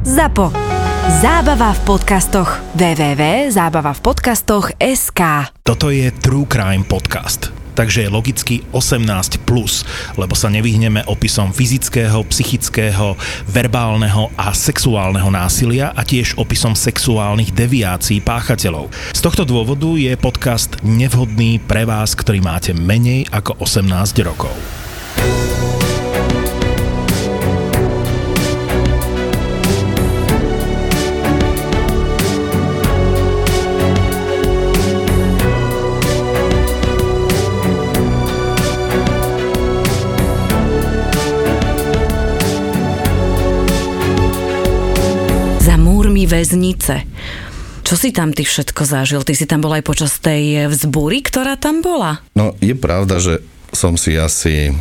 [0.00, 0.48] ZAPO.
[1.20, 2.48] Zábava v podcastoch.
[2.72, 5.20] www.zábavavpodcastoch.sk
[5.60, 7.52] Toto je True Crime Podcast.
[7.76, 9.84] Takže je logicky 18+, plus,
[10.16, 13.12] lebo sa nevyhneme opisom fyzického, psychického,
[13.52, 18.88] verbálneho a sexuálneho násilia a tiež opisom sexuálnych deviácií páchateľov.
[19.12, 24.56] Z tohto dôvodu je podcast nevhodný pre vás, ktorý máte menej ako 18 rokov.
[46.30, 47.02] Väznice.
[47.82, 49.26] Čo si tam ty všetko zažil?
[49.26, 52.22] Ty si tam bol aj počas tej vzbúry, ktorá tam bola?
[52.38, 54.72] No je pravda, že som si asi e,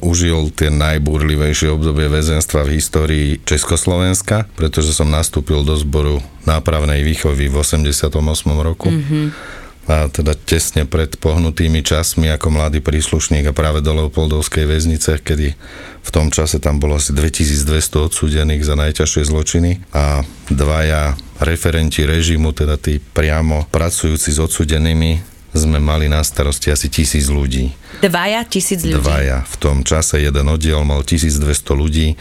[0.00, 7.52] užil tie najbúrlivejšie obdobie väzenstva v histórii Československa, pretože som nastúpil do zboru nápravnej výchovy
[7.52, 8.12] v 88.
[8.60, 8.88] roku.
[8.88, 9.59] Mm-hmm
[9.90, 15.58] a teda tesne pred pohnutými časmi ako mladý príslušník a práve do Leopoldovskej väznice, kedy
[16.00, 22.54] v tom čase tam bolo asi 2200 odsúdených za najťažšie zločiny a dvaja referenti režimu,
[22.54, 25.18] teda tí priamo pracujúci s odsudenými,
[25.50, 27.74] sme mali na starosti asi tisíc ľudí.
[28.00, 29.02] Dvaja tisíc ľudí?
[29.02, 29.42] Dvaja.
[29.44, 31.42] V tom čase jeden oddiel mal 1200
[31.74, 32.14] ľudí,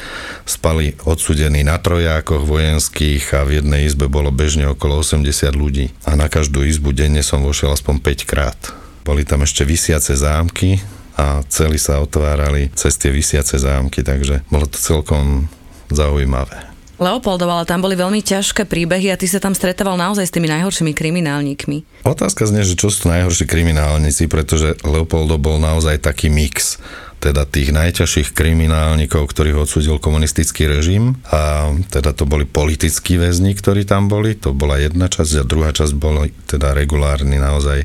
[0.50, 5.94] spali odsudení na trojákoch vojenských a v jednej izbe bolo bežne okolo 80 ľudí.
[6.10, 8.60] A na každú izbu denne som vošiel aspoň 5 krát.
[9.06, 10.82] Boli tam ešte vysiace zámky,
[11.20, 15.52] a celý sa otvárali cez tie vysiace zámky, takže bolo to celkom
[15.92, 16.69] zaujímavé.
[17.00, 20.52] Leopoldov, ale tam boli veľmi ťažké príbehy a ty sa tam stretával naozaj s tými
[20.52, 22.04] najhoršími kriminálnikmi.
[22.04, 26.78] Otázka znie, že čo sú najhorší kriminálnici, pretože Leopoldov bol naozaj taký mix
[27.20, 33.84] teda tých najťažších kriminálnikov, ktorých odsudil komunistický režim a teda to boli politickí väzni, ktorí
[33.84, 37.84] tam boli, to bola jedna časť a druhá časť boli teda regulárni naozaj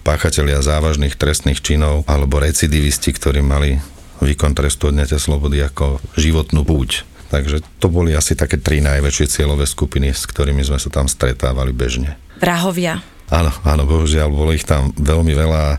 [0.00, 3.76] páchatelia závažných trestných činov alebo recidivisti, ktorí mali
[4.24, 7.04] výkon trestu odňatia slobody ako životnú púť.
[7.30, 11.70] Takže to boli asi také tri najväčšie cieľové skupiny, s ktorými sme sa tam stretávali
[11.70, 12.18] bežne.
[12.42, 12.98] Vrahovia.
[13.30, 15.78] Áno, áno, bohužiaľ, bolo ich tam veľmi veľa a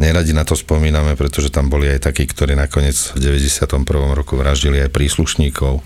[0.00, 3.84] neradi na to spomíname, pretože tam boli aj takí, ktorí nakoniec v 91.
[4.16, 5.84] roku vraždili aj príslušníkov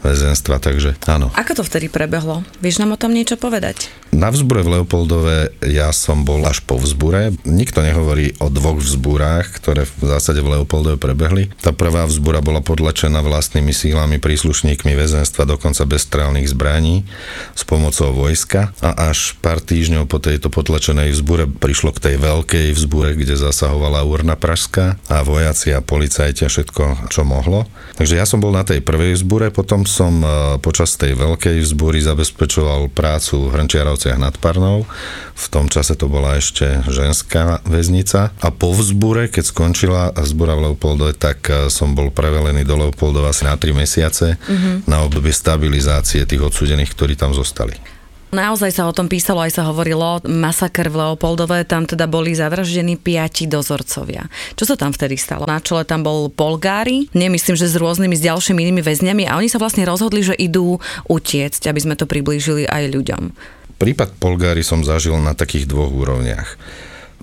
[0.00, 1.32] väzenstva, takže áno.
[1.36, 2.42] Ako to vtedy prebehlo?
[2.64, 3.92] Vieš nám o tom niečo povedať?
[4.10, 7.30] Na vzbure v Leopoldove ja som bol až po vzbure.
[7.46, 11.54] Nikto nehovorí o dvoch vzbúrách, ktoré v zásade v Leopoldove prebehli.
[11.62, 17.06] Tá prvá vzbúra bola podlačená vlastnými sílami, príslušníkmi väzenstva, dokonca bez strelných zbraní
[17.54, 22.66] s pomocou vojska a až pár týždňov po tejto potlačenej vzbure prišlo k tej veľkej
[22.74, 27.70] vzbure, kde zasahovala urna Pražská a vojaci a policajti a všetko, čo mohlo.
[27.94, 30.26] Takže ja som bol na tej prvej vzbure, potom som e,
[30.62, 34.86] počas tej veľkej vzbúry zabezpečoval prácu v Hrnčiarovciach nad Parnou.
[35.34, 38.30] V tom čase to bola ešte ženská väznica.
[38.38, 43.34] A po vzbúre, keď skončila vzbúra v Leopoldove, tak e, som bol prevelený do Leopoldova
[43.34, 44.86] asi na 3 mesiace mm-hmm.
[44.86, 47.99] na obdobie stabilizácie tých odsudených, ktorí tam zostali.
[48.30, 52.94] Naozaj sa o tom písalo, aj sa hovorilo, masaker v Leopoldove, tam teda boli zavraždení
[52.94, 54.30] piati dozorcovia.
[54.54, 55.50] Čo sa tam vtedy stalo?
[55.50, 59.50] Na čele tam bol Polgári, nemyslím, že s rôznymi, s ďalšími inými väzňami a oni
[59.50, 60.78] sa vlastne rozhodli, že idú
[61.10, 63.22] utiecť, aby sme to priblížili aj ľuďom.
[63.82, 66.54] Prípad Polgári som zažil na takých dvoch úrovniach.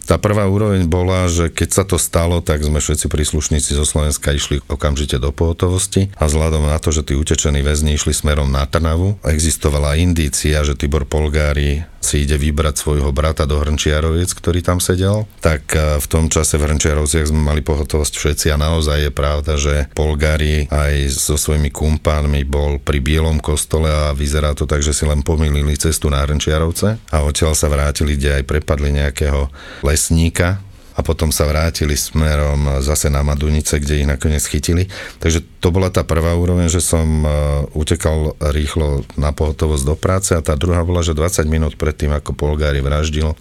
[0.08, 4.32] Tá prvá úroveň bola, že keď sa to stalo, tak sme všetci príslušníci zo Slovenska
[4.32, 8.64] išli okamžite do pohotovosti a vzhľadom na to, že tí utečení väzni išli smerom na
[8.64, 14.78] Trnavu, existovala indícia, že Tibor Polgári si ide vybrať svojho brata do Hrnčiaroviec, ktorý tam
[14.78, 19.12] sedel, tak e, v tom čase v Hrnčiarovciach sme mali pohotovosť všetci a naozaj je
[19.12, 24.86] pravda, že Polgári aj so svojimi kumpánmi bol pri Bielom kostole a vyzerá to tak,
[24.86, 29.50] že si len pomýlili cestu na Hrnčiarovce a odtiaľ sa vrátili, kde aj prepadli nejakého
[29.82, 30.62] lesníka,
[30.98, 34.90] a potom sa vrátili smerom zase na Madunice, kde ich nakoniec chytili.
[35.22, 37.30] Takže to bola tá prvá úroveň, že som e,
[37.78, 42.34] utekal rýchlo na pohotovosť do práce a tá druhá bola, že 20 minút predtým, ako
[42.34, 43.38] Polgári vraždil,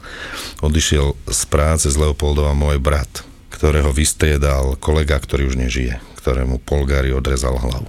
[0.60, 7.16] odišiel z práce z Leopoldova môj brat, ktorého vystriedal kolega, ktorý už nežije, ktorému Polgári
[7.16, 7.88] odrezal hlavu.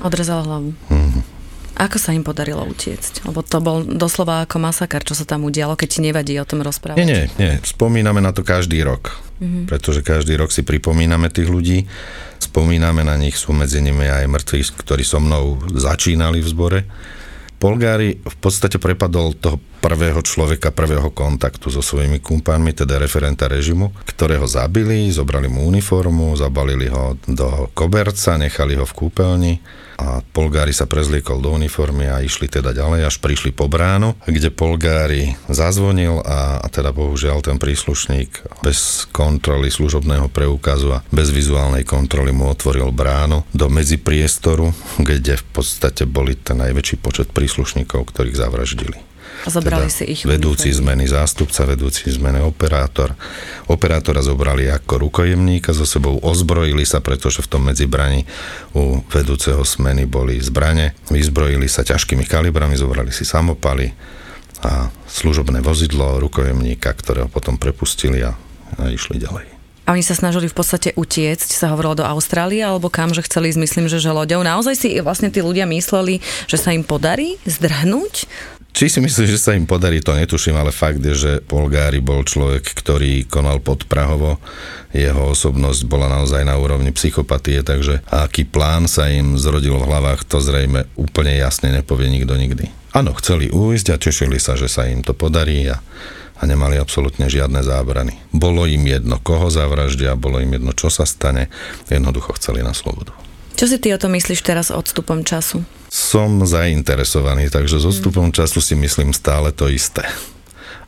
[0.00, 0.72] Odrezal hlavu.
[0.88, 1.41] Mm-hmm.
[1.82, 3.26] Ako sa im podarilo utiecť?
[3.26, 6.62] Lebo to bol doslova ako masakar, čo sa tam udialo, keď ti nevadí o tom
[6.62, 7.02] rozprávať.
[7.02, 7.52] Nie, nie, nie.
[7.66, 9.18] Spomíname na to každý rok.
[9.42, 9.66] Mm-hmm.
[9.66, 11.90] Pretože každý rok si pripomíname tých ľudí,
[12.38, 16.80] spomíname na nich, sú medzi nimi aj mŕtvi, ktorí so mnou začínali v zbore.
[17.58, 23.90] Polgári v podstate prepadol toho prvého človeka, prvého kontaktu so svojimi kumpánmi, teda referenta režimu,
[24.06, 29.54] ktorého zabili, zobrali mu uniformu, zabalili ho do koberca, nechali ho v kúpeľni
[30.00, 34.48] a Polgári sa prezliekol do uniformy a išli teda ďalej, až prišli po bránu, kde
[34.52, 41.84] Polgári zazvonil a, a teda bohužiaľ ten príslušník bez kontroly služobného preukazu a bez vizuálnej
[41.84, 48.38] kontroly mu otvoril bránu do medzipriestoru, kde v podstate boli ten najväčší počet príslušníkov, ktorých
[48.38, 49.11] zavraždili.
[49.42, 50.20] A zobrali teda si ich.
[50.22, 53.18] Vedúci zmeny zástupca, vedúci zmeny operátor.
[53.66, 58.22] Operátora zobrali ako rukojemníka, so sebou ozbrojili sa, pretože v tom medzibrani
[58.76, 60.94] u vedúceho smeny boli zbrane.
[61.10, 63.90] Vyzbrojili sa ťažkými kalibrami, zobrali si samopaly
[64.62, 68.38] a služobné vozidlo rukojemníka, ktorého potom prepustili a,
[68.78, 69.52] a išli ďalej.
[69.82, 73.50] A oni sa snažili v podstate utiecť, sa hovorilo do Austrálie, alebo kam, že chceli
[73.50, 74.46] ísť, myslím, že, že loďou.
[74.46, 78.30] Naozaj si vlastne tí ľudia mysleli, že sa im podarí zdrhnúť
[78.72, 82.24] či si myslíš, že sa im podarí, to netuším, ale fakt je, že Polgári bol
[82.24, 84.40] človek, ktorý konal pod Prahovo.
[84.92, 90.24] Jeho osobnosť bola naozaj na úrovni psychopatie, takže aký plán sa im zrodil v hlavách,
[90.28, 92.68] to zrejme úplne jasne nepovie nikto nikdy.
[92.92, 95.80] Áno, chceli ujsť a tešili sa, že sa im to podarí a,
[96.36, 98.20] a nemali absolútne žiadne zábrany.
[98.36, 101.48] Bolo im jedno, koho zavraždia, bolo im jedno, čo sa stane,
[101.88, 103.16] jednoducho chceli na slobodu.
[103.62, 105.62] Čo si ty o tom myslíš teraz odstupom času?
[105.92, 110.02] som zainteresovaný, takže s odstupom času si myslím stále to isté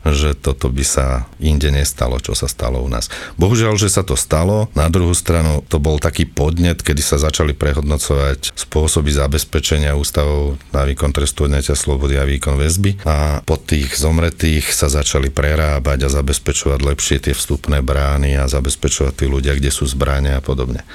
[0.05, 3.09] že toto by sa inde nestalo, čo sa stalo u nás.
[3.41, 4.69] Bohužiaľ, že sa to stalo.
[4.77, 10.85] Na druhú stranu to bol taký podnet, kedy sa začali prehodnocovať spôsoby zabezpečenia ústavov na
[10.85, 16.13] výkon trestu odňatia slobody a výkon väzby a po tých zomretých sa začali prerábať a
[16.13, 20.85] zabezpečovať lepšie tie vstupné brány a zabezpečovať tí ľudia, kde sú zbrania a podobne.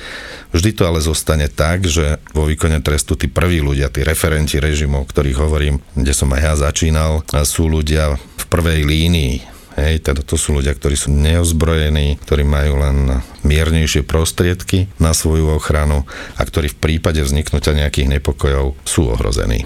[0.50, 5.06] Vždy to ale zostane tak, že vo výkone trestu tí prví ľudia, tí referenti režimov,
[5.06, 9.34] o ktorých hovorím, kde som aj ja začínal, sú ľudia v prvej línii.
[9.78, 15.54] Hej, teda to sú ľudia, ktorí sú neozbrojení, ktorí majú len miernejšie prostriedky na svoju
[15.54, 16.04] ochranu
[16.34, 19.62] a ktorí v prípade vzniknutia nejakých nepokojov sú ohrození.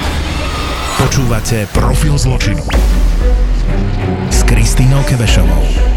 [1.01, 2.63] Počúvate Profil zločinu
[4.31, 5.94] s Kristínou Kevešovou.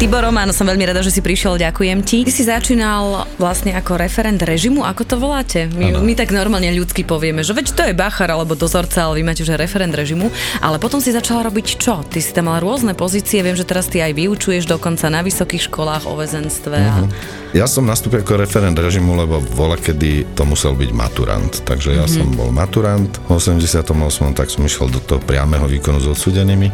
[0.00, 2.24] Tibor Román, som veľmi rada, že si prišiel, ďakujem ti.
[2.24, 5.68] Ty si začínal vlastne ako referent režimu, ako to voláte?
[5.76, 9.28] My, my tak normálne ľudsky povieme, že veď to je bachar alebo dozorca, ale vy
[9.28, 10.32] máte že referent režimu,
[10.64, 12.00] ale potom si začala robiť čo?
[12.00, 15.68] Ty si tam mal rôzne pozície, viem, že teraz ty aj vyučuješ dokonca na vysokých
[15.68, 16.80] školách o väzenstve.
[16.80, 17.04] Uh-huh.
[17.04, 17.52] A...
[17.52, 21.60] Ja som nastúpil ako referent režimu, lebo vola kedy to musel byť maturant.
[21.68, 22.24] Takže ja mm-hmm.
[22.24, 23.84] som bol maturant v 88.
[24.32, 26.72] tak som išiel do toho priameho výkonu s odsudenými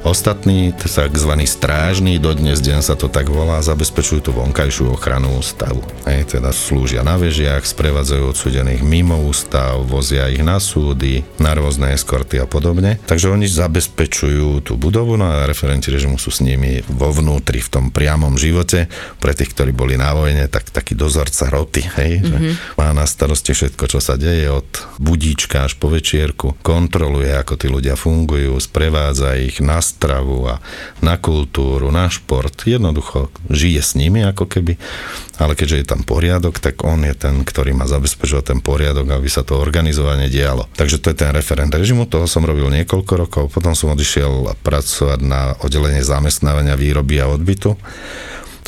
[0.00, 1.04] Ostatní, tzv.
[1.44, 5.84] strážni, dodnes deň sa to tak volá, zabezpečujú tú vonkajšiu ochranu ústavu.
[6.08, 11.92] Hej, teda slúžia na vežiach, sprevádzajú odsudených mimo ústav, vozia ich na súdy, na rôzne
[11.92, 12.96] eskorty a podobne.
[13.04, 17.68] Takže oni zabezpečujú tú budovu, no a referenti režimu sú s nimi vo vnútri, v
[17.68, 18.88] tom priamom živote.
[19.20, 22.30] Pre tých, ktorí boli na vojne, tak taký dozorca roty, hej, mm-hmm.
[22.32, 22.52] že mhm.
[22.80, 27.68] má na starosti všetko, čo sa deje od budíčka až po večierku, kontroluje, ako tí
[27.68, 30.62] ľudia fungujú, sprevádza ich, na stravu a
[31.02, 32.54] na kultúru, na šport.
[32.62, 34.78] Jednoducho žije s nimi ako keby,
[35.42, 39.26] ale keďže je tam poriadok, tak on je ten, ktorý má zabezpečovať ten poriadok, aby
[39.26, 40.70] sa to organizovanie dialo.
[40.78, 45.20] Takže to je ten referent režimu, toho som robil niekoľko rokov, potom som odišiel pracovať
[45.26, 47.74] na oddelenie zamestnávania výroby a odbytu.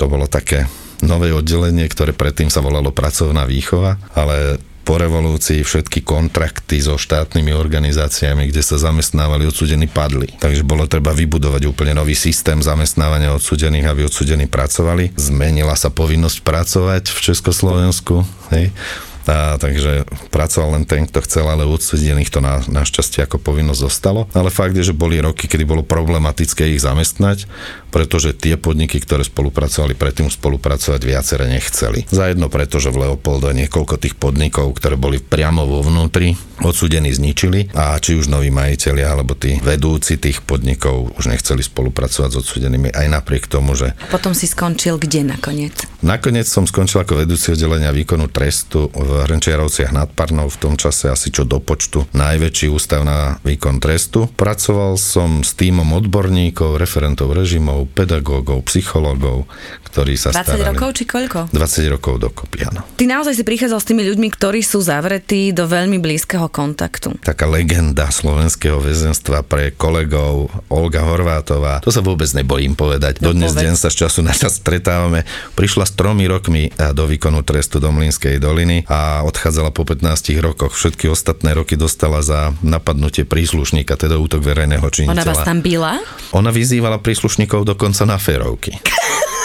[0.00, 0.66] To bolo také
[1.02, 4.62] nové oddelenie, ktoré predtým sa volalo pracovná výchova, ale
[4.92, 10.28] po revolúcii všetky kontrakty so štátnymi organizáciami, kde sa zamestnávali odsudení, padli.
[10.36, 15.16] Takže bolo treba vybudovať úplne nový systém zamestnávania odsudených, aby odsudení pracovali.
[15.16, 18.20] Zmenila sa povinnosť pracovať v Československu.
[18.52, 18.68] Hej
[19.26, 24.26] a, takže pracoval len ten, kto chcel, ale odsudených to na, našťastie ako povinnosť zostalo.
[24.34, 27.46] Ale fakt je, že boli roky, kedy bolo problematické ich zamestnať,
[27.92, 32.08] pretože tie podniky, ktoré spolupracovali predtým spolupracovať viacere nechceli.
[32.08, 37.10] Za jedno preto, že v Leopolde niekoľko tých podnikov, ktoré boli priamo vo vnútri, odsudení
[37.10, 42.38] zničili a či už noví majiteľi alebo tí vedúci tých podnikov už nechceli spolupracovať s
[42.38, 43.92] odsudenými aj napriek tomu, že...
[43.98, 45.74] A potom si skončil kde nakoniec?
[46.00, 51.12] Nakoniec som skončil ako vedúci oddelenia výkonu trestu v Hrnčiarovciach nad Parnou, v tom čase
[51.12, 54.30] asi čo do počtu najväčší ústav na výkon trestu.
[54.32, 59.44] Pracoval som s týmom odborníkov, referentov režimov, pedagógov, psychológov,
[59.92, 60.68] ktorí sa 20 starali.
[60.72, 61.38] rokov či koľko?
[61.52, 62.80] 20 rokov dokopy, áno.
[62.96, 67.20] Ty naozaj si prichádzal s tými ľuďmi, ktorí sú zavretí do veľmi blízkeho kontaktu.
[67.20, 71.84] Taká legenda slovenského väzenstva pre kolegov Olga Horvátová.
[71.84, 73.20] To sa vôbec nebojím povedať.
[73.20, 75.26] No, Dodnes deň sa z času na čas stretávame.
[75.58, 80.38] Prišla s tromi rokmi eh, do výkonu trestu do Mlínskej doliny a odchádzala po 15
[80.40, 80.74] rokoch.
[80.74, 85.16] Všetky ostatné roky dostala za napadnutie príslušníka, teda útok verejného činiteľa.
[85.18, 85.92] Ona vás tam byla?
[86.32, 88.78] Ona vyzývala príslušníkov dokonca na férovky.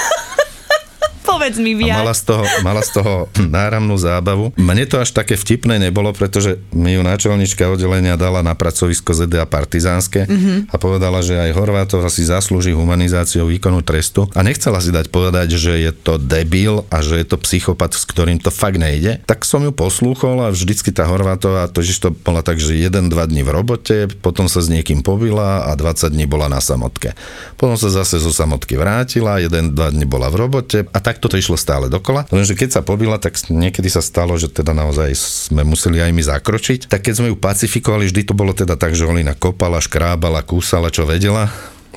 [1.28, 1.98] Povedz mi A viac.
[2.00, 3.14] mala z, toho, mala z toho
[3.60, 4.56] náramnú zábavu.
[4.56, 9.44] Mne to až také vtipné nebolo, pretože mi ju náčelnička oddelenia dala na pracovisko ZDA
[9.44, 10.72] Partizánske mm-hmm.
[10.72, 15.60] a povedala, že aj Horvátov si zaslúži humanizáciou výkonu trestu a nechcela si dať povedať,
[15.60, 19.20] že je to debil a že je to psychopat, s ktorým to fakt nejde.
[19.28, 23.44] Tak som ju poslúchol a vždycky tá Horvátová, to, to bola tak, že 1-2 dní
[23.44, 27.12] v robote, potom sa s niekým pobila a 20 dní bola na samotke.
[27.60, 31.58] Potom sa zase zo samotky vrátila, 1-2 dní bola v robote a takto to išlo
[31.58, 32.30] stále dokola.
[32.30, 35.18] Lenže keď sa pobila, tak niekedy sa stalo, že teda naozaj
[35.50, 36.86] sme museli aj my zakročiť.
[36.86, 40.94] Tak keď sme ju pacifikovali, vždy to bolo teda tak, že Olina kopala, škrábala, kúsala,
[40.94, 41.50] čo vedela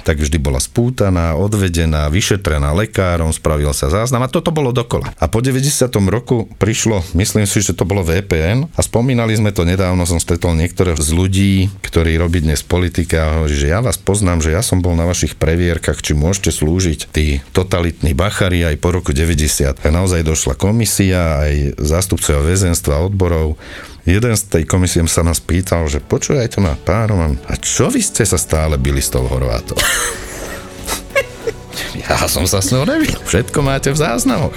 [0.03, 5.13] tak vždy bola spútaná, odvedená, vyšetrená lekárom, spravil sa záznam a toto bolo dokola.
[5.21, 5.89] A po 90.
[6.09, 10.57] roku prišlo, myslím si, že to bolo VPN a spomínali sme to nedávno, som stretol
[10.57, 11.55] niektorých z ľudí,
[11.85, 15.07] ktorí robí dnes politika a hovorí, že ja vás poznám, že ja som bol na
[15.07, 19.81] vašich previerkach, či môžete slúžiť tí totalitní bachari aj po roku 90.
[19.81, 23.61] A naozaj došla komisia, aj zástupcovia väzenstva, odborov,
[24.05, 28.01] jeden z tej komisie sa nás pýtal, že počujete ma pán Roman, a čo vy
[28.01, 29.77] ste sa stále byli s tou Horvátou?
[32.05, 33.17] ja som sa s ňou nebil.
[33.25, 34.57] Všetko máte v záznamoch.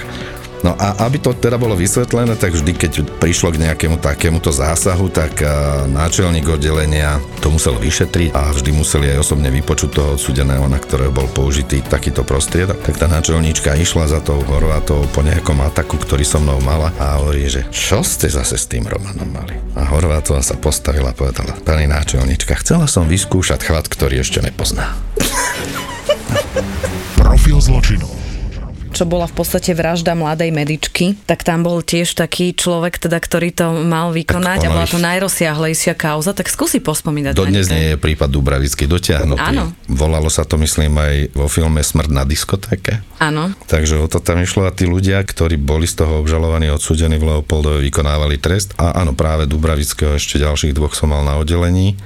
[0.63, 5.11] No a aby to teda bolo vysvetlené, tak vždy, keď prišlo k nejakému takémuto zásahu,
[5.11, 10.63] tak a, náčelník oddelenia to musel vyšetriť a vždy museli aj osobne vypočuť toho odsudeného,
[10.71, 12.79] na ktorého bol použitý takýto prostriedok.
[12.79, 17.19] Tak tá náčelníčka išla za tou Horvátou po nejakom ataku, ktorý so mnou mala a
[17.19, 19.59] hovorí, že čo ste zase s tým Romanom mali?
[19.75, 24.95] A Horvátová sa postavila a povedala, pani náčelníčka, chcela som vyskúšať chvat, ktorý ešte nepozná.
[27.19, 28.32] Profil zločinu.
[28.93, 33.49] Čo bola v podstate vražda mladej medičky, tak tam bol tiež taký človek, teda, ktorý
[33.51, 37.33] to mal vykonať a bola to najrozsiahlejšia kauza, tak skúsi pospomínať.
[37.33, 39.41] Dodnes nie je prípad Dubravický dotiahnutý.
[39.41, 39.73] Áno.
[39.89, 43.01] Volalo sa to, myslím, aj vo filme Smrť na diskotéke.
[43.17, 43.51] Áno.
[43.67, 47.33] Takže o to tam išlo a tí ľudia, ktorí boli z toho obžalovaní, odsúdení v
[47.33, 48.77] Leopoldove, vykonávali trest.
[48.77, 51.97] A áno, práve Dubravického ešte ďalších dvoch som mal na oddelení.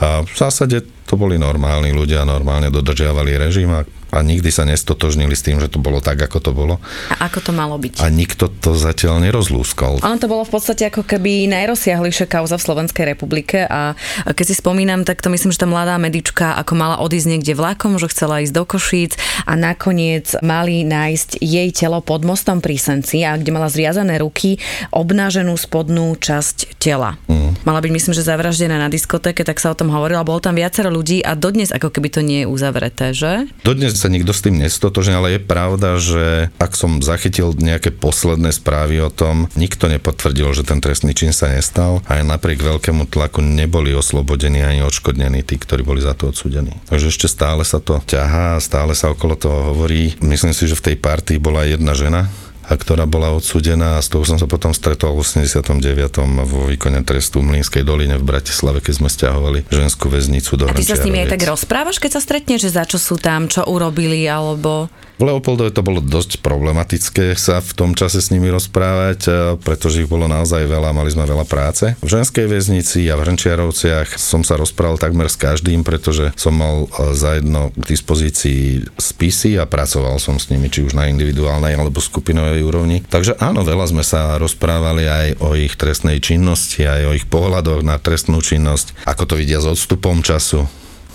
[0.00, 3.82] A v zásade to boli normálni ľudia, normálne dodržiavali režim a,
[4.14, 6.78] a nikdy sa nestotožnili s tým, že to bolo tak, ako to bolo.
[7.10, 7.98] A ako to malo byť?
[7.98, 9.98] A nikto to zatiaľ nerozlúskol.
[10.06, 14.54] Ono to bolo v podstate ako keby najrozsiahlejšia kauza v Slovenskej republike a keď si
[14.54, 18.38] spomínam, tak to myslím, že tá mladá medička ako mala odísť niekde vlakom, že chcela
[18.46, 19.18] ísť do Košíc
[19.50, 24.62] a nakoniec mali nájsť jej telo pod mostom pri Senci a kde mala zviazané ruky,
[24.94, 27.18] obnáženú spodnú časť tela.
[27.26, 27.58] Mm.
[27.66, 30.86] Mala byť myslím, že zavraždená na diskotéke, tak sa o tom hovorilo, bolo tam viacero
[30.86, 33.48] ľudí a dodnes ako keby to nie je uzavreté, že?
[33.64, 38.52] Dodnes sa nikto s tým nestotožne, ale je pravda, že ak som zachytil nejaké posledné
[38.52, 43.08] správy o tom, nikto nepotvrdil, že ten trestný čin sa nestal a aj napriek veľkému
[43.08, 46.76] tlaku neboli oslobodení ani odškodnení tí, ktorí boli za to odsúdení.
[46.86, 50.14] Takže ešte stále sa to ťahá, stále sa okolo toho hovorí.
[50.20, 52.28] Myslím si, že v tej partii bola jedna žena,
[52.70, 55.90] a ktorá bola odsúdená a s tou som sa potom stretol v 89.
[56.46, 60.78] vo výkone trestu v Mlínskej doline v Bratislave, keď sme stiahovali ženskú väznicu do A
[60.78, 63.50] ty sa s nimi aj tak rozprávaš, keď sa stretneš, že za čo sú tam,
[63.50, 64.86] čo urobili, alebo...
[65.20, 70.00] V Leopoldove to bolo dosť problematické sa v tom čase s nimi rozprávať, eh, pretože
[70.00, 71.92] ich bolo naozaj veľa, mali sme veľa práce.
[72.00, 76.88] V ženskej väznici a v Hrnčiarovciach som sa rozprával takmer s každým, pretože som mal
[76.88, 82.00] eh, zajedno k dispozícii spisy a pracoval som s nimi, či už na individuálnej alebo
[82.00, 83.02] skupinovej úrovni.
[83.04, 87.84] Takže áno, veľa sme sa rozprávali aj o ich trestnej činnosti, aj o ich pohľadoch
[87.84, 90.68] na trestnú činnosť, ako to vidia s odstupom času,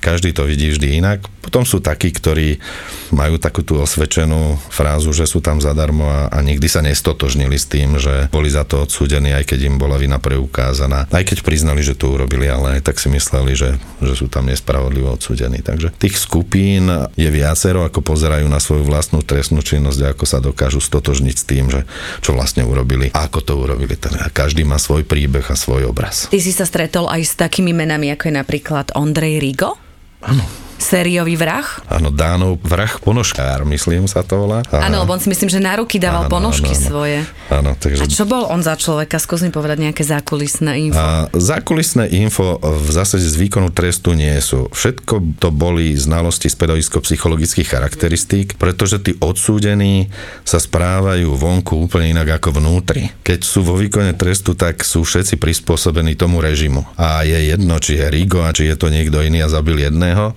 [0.06, 1.26] každý to vidí vždy inak.
[1.42, 2.62] Potom sú takí, ktorí
[3.10, 7.66] majú takú tú osvedčenú frázu, že sú tam zadarmo a, a nikdy sa nestotožnili s
[7.66, 11.10] tým, že boli za to odsúdení, aj keď im bola vina preukázaná.
[11.10, 14.46] Aj keď priznali, že to urobili, ale aj tak si mysleli, že, že sú tam
[14.46, 15.66] nespravodlivo odsúdení.
[15.66, 16.86] Takže tých skupín
[17.18, 21.46] je viacero, ako pozerajú na svoju vlastnú trestnú činnosť a ako sa dokážu stotožniť s
[21.46, 21.82] tým, že
[22.22, 23.98] čo vlastne urobili a ako to urobili.
[23.98, 26.30] Teda každý má svoj príbeh a svoj obraz.
[26.30, 29.86] Ty si sa stretol aj s takými menami, ako je napríklad Ondrej Rigo?
[30.22, 30.44] Áno,
[30.75, 31.63] Sériový vrah?
[31.88, 34.60] Áno, Dánov vrah ponožkár, myslím sa to volá.
[34.70, 36.88] Áno, lebo on si myslím, že na ruky dával áno, ponožky áno, áno.
[36.88, 37.20] svoje.
[37.48, 38.03] Áno, takže...
[38.03, 39.15] A čo bol on za človeka?
[39.15, 41.00] Skús mi povedať nejaké zákulisné info.
[41.00, 44.67] A, zákulisné info v zásade z výkonu trestu nie sú.
[44.75, 50.12] Všetko to boli znalosti z pedagogicko-psychologických charakteristík, pretože tí odsúdení
[50.44, 53.15] sa správajú vonku úplne inak ako vnútri.
[53.24, 56.84] Keď sú vo výkone trestu, tak sú všetci prispôsobení tomu režimu.
[57.00, 60.36] A je jedno, či je Rigo a či je to niekto iný a zabil jedného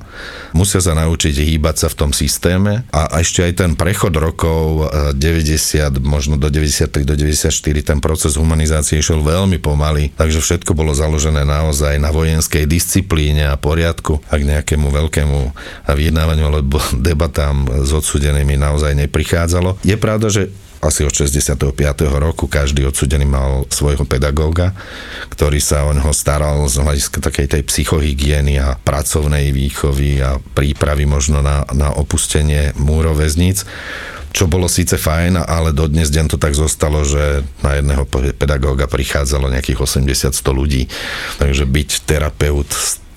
[0.53, 5.19] musia sa naučiť hýbať sa v tom systéme a ešte aj ten prechod rokov 90,
[5.19, 10.93] eh, možno do 93, do 94, ten proces humanizácie išiel veľmi pomaly, takže všetko bolo
[10.95, 15.39] založené naozaj na vojenskej disciplíne a poriadku a k nejakému veľkému
[15.89, 19.81] vyjednávaniu alebo debatám s odsudenými naozaj neprichádzalo.
[19.85, 21.59] Je pravda, že asi od 65.
[22.19, 24.75] roku každý odsudený mal svojho pedagóga,
[25.31, 31.05] ktorý sa o neho staral z hľadiska takej tej psychohygieny a pracovnej výchovy a prípravy
[31.05, 33.67] možno na, na opustenie múrov väzníc
[34.29, 38.05] čo bolo síce fajn, ale dodnes deň to tak zostalo, že na jedného
[38.37, 40.85] pedagóga prichádzalo nejakých 80-100 ľudí,
[41.41, 42.69] takže byť terapeut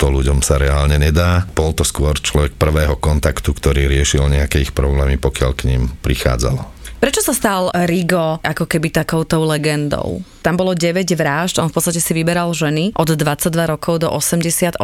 [0.01, 1.45] to ľuďom sa reálne nedá.
[1.53, 6.80] Bol to skôr človek prvého kontaktu, ktorý riešil nejaké ich problémy, pokiaľ k ním prichádzalo.
[7.01, 10.21] Prečo sa stal Rigo ako keby takouto legendou?
[10.41, 14.81] Tam bolo 9 vražd, on v podstate si vyberal ženy od 22 rokov do 88.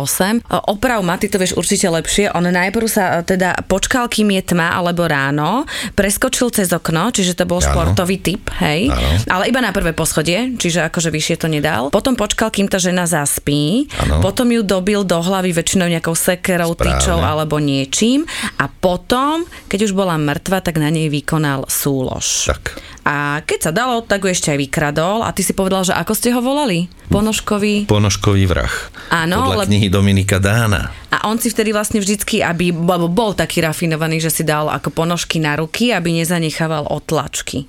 [0.48, 4.78] Oprav ma, ty to vieš určite lepšie, on najprv sa teda počkal, kým je tma
[4.78, 5.66] alebo ráno,
[5.98, 7.68] preskočil cez okno, čiže to bol ano.
[7.68, 9.10] športový typ, hej, ano.
[9.28, 11.90] ale iba na prvé poschodie, čiže akože vyššie to nedal.
[11.90, 14.22] Potom počkal, kým tá žena zaspí, ano.
[14.22, 18.30] potom ju dobil do hlavy väčšinou nejakou sekerou, tyčou alebo niečím
[18.62, 22.54] a potom, keď už bola mŕtva, tak na nej vykonal súlož.
[22.54, 22.78] Tak.
[23.08, 26.12] A keď sa dalo, tak ho ešte aj vykradol a ty si povedal, že ako
[26.12, 26.92] ste ho volali?
[27.08, 27.88] Ponožkový?
[27.88, 28.74] Ponožkový vrah.
[29.16, 29.48] Áno.
[29.48, 29.70] Podľa le...
[29.72, 30.92] knihy Dominika Dána.
[31.08, 35.40] A on si vtedy vlastne vždycky, aby bol taký rafinovaný, že si dal ako ponožky
[35.40, 37.64] na ruky, aby nezanechával otlačky.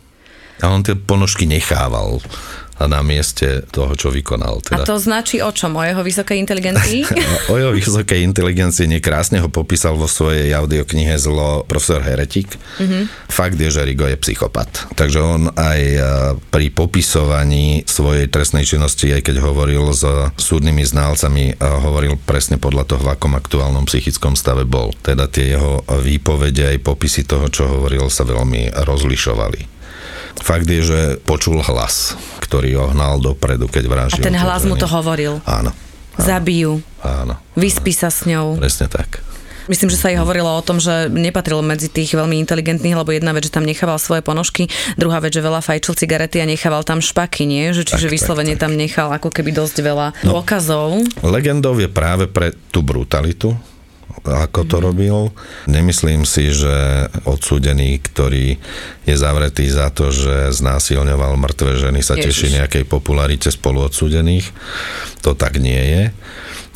[0.58, 2.18] A on tie ponožky nechával
[2.86, 4.62] na mieste toho, čo vykonal.
[4.62, 4.84] Teda.
[4.84, 5.74] A to značí o čom?
[5.74, 7.02] O jeho vysokej inteligencii?
[7.52, 12.54] o jeho vysokej inteligencii nekrásne ho popísal vo svojej audioknihe Zlo profesor Heretik.
[12.78, 13.02] Mm-hmm.
[13.26, 14.94] Fakt je, že Rigo je psychopat.
[14.94, 16.00] Takže on aj e,
[16.54, 20.06] pri popisovaní svojej trestnej činnosti, aj keď hovoril s
[20.38, 24.94] súdnymi ználcami, e, hovoril presne podľa toho, v akom aktuálnom psychickom stave bol.
[25.02, 29.78] Teda tie jeho výpovede aj popisy toho, čo hovoril, sa veľmi rozlišovali.
[30.38, 32.14] Fakt je, že počul hlas,
[32.48, 34.24] ktorý ho hnal dopredu, keď vraždil.
[34.24, 35.44] A ten hlas mu to hovoril?
[35.44, 35.70] Áno.
[35.70, 35.70] áno.
[36.16, 36.80] Zabijú.
[37.04, 37.36] Áno.
[37.54, 38.56] Vyspí sa s ňou.
[38.56, 39.20] Presne tak.
[39.68, 43.36] Myslím, že sa aj hovorilo o tom, že nepatril medzi tých veľmi inteligentných, lebo jedna
[43.36, 47.04] vec, že tam nechával svoje ponožky, druhá vec, že veľa fajčil cigarety a nechával tam
[47.04, 47.76] špaky, nie?
[47.76, 48.64] Že, čiže tak, vyslovene tak, tak.
[48.64, 51.04] tam nechal ako keby dosť veľa no, dôkazov.
[51.20, 53.52] Legendou je práve pre tú brutalitu,
[54.24, 55.30] ako to robil.
[55.70, 58.58] Nemyslím si, že odsúdený, ktorý
[59.04, 62.26] je zavretý za to, že znásilňoval mŕtve ženy, sa Ježiš.
[62.28, 64.50] teší nejakej popularite spolu odsúdených.
[65.22, 66.02] To tak nie je.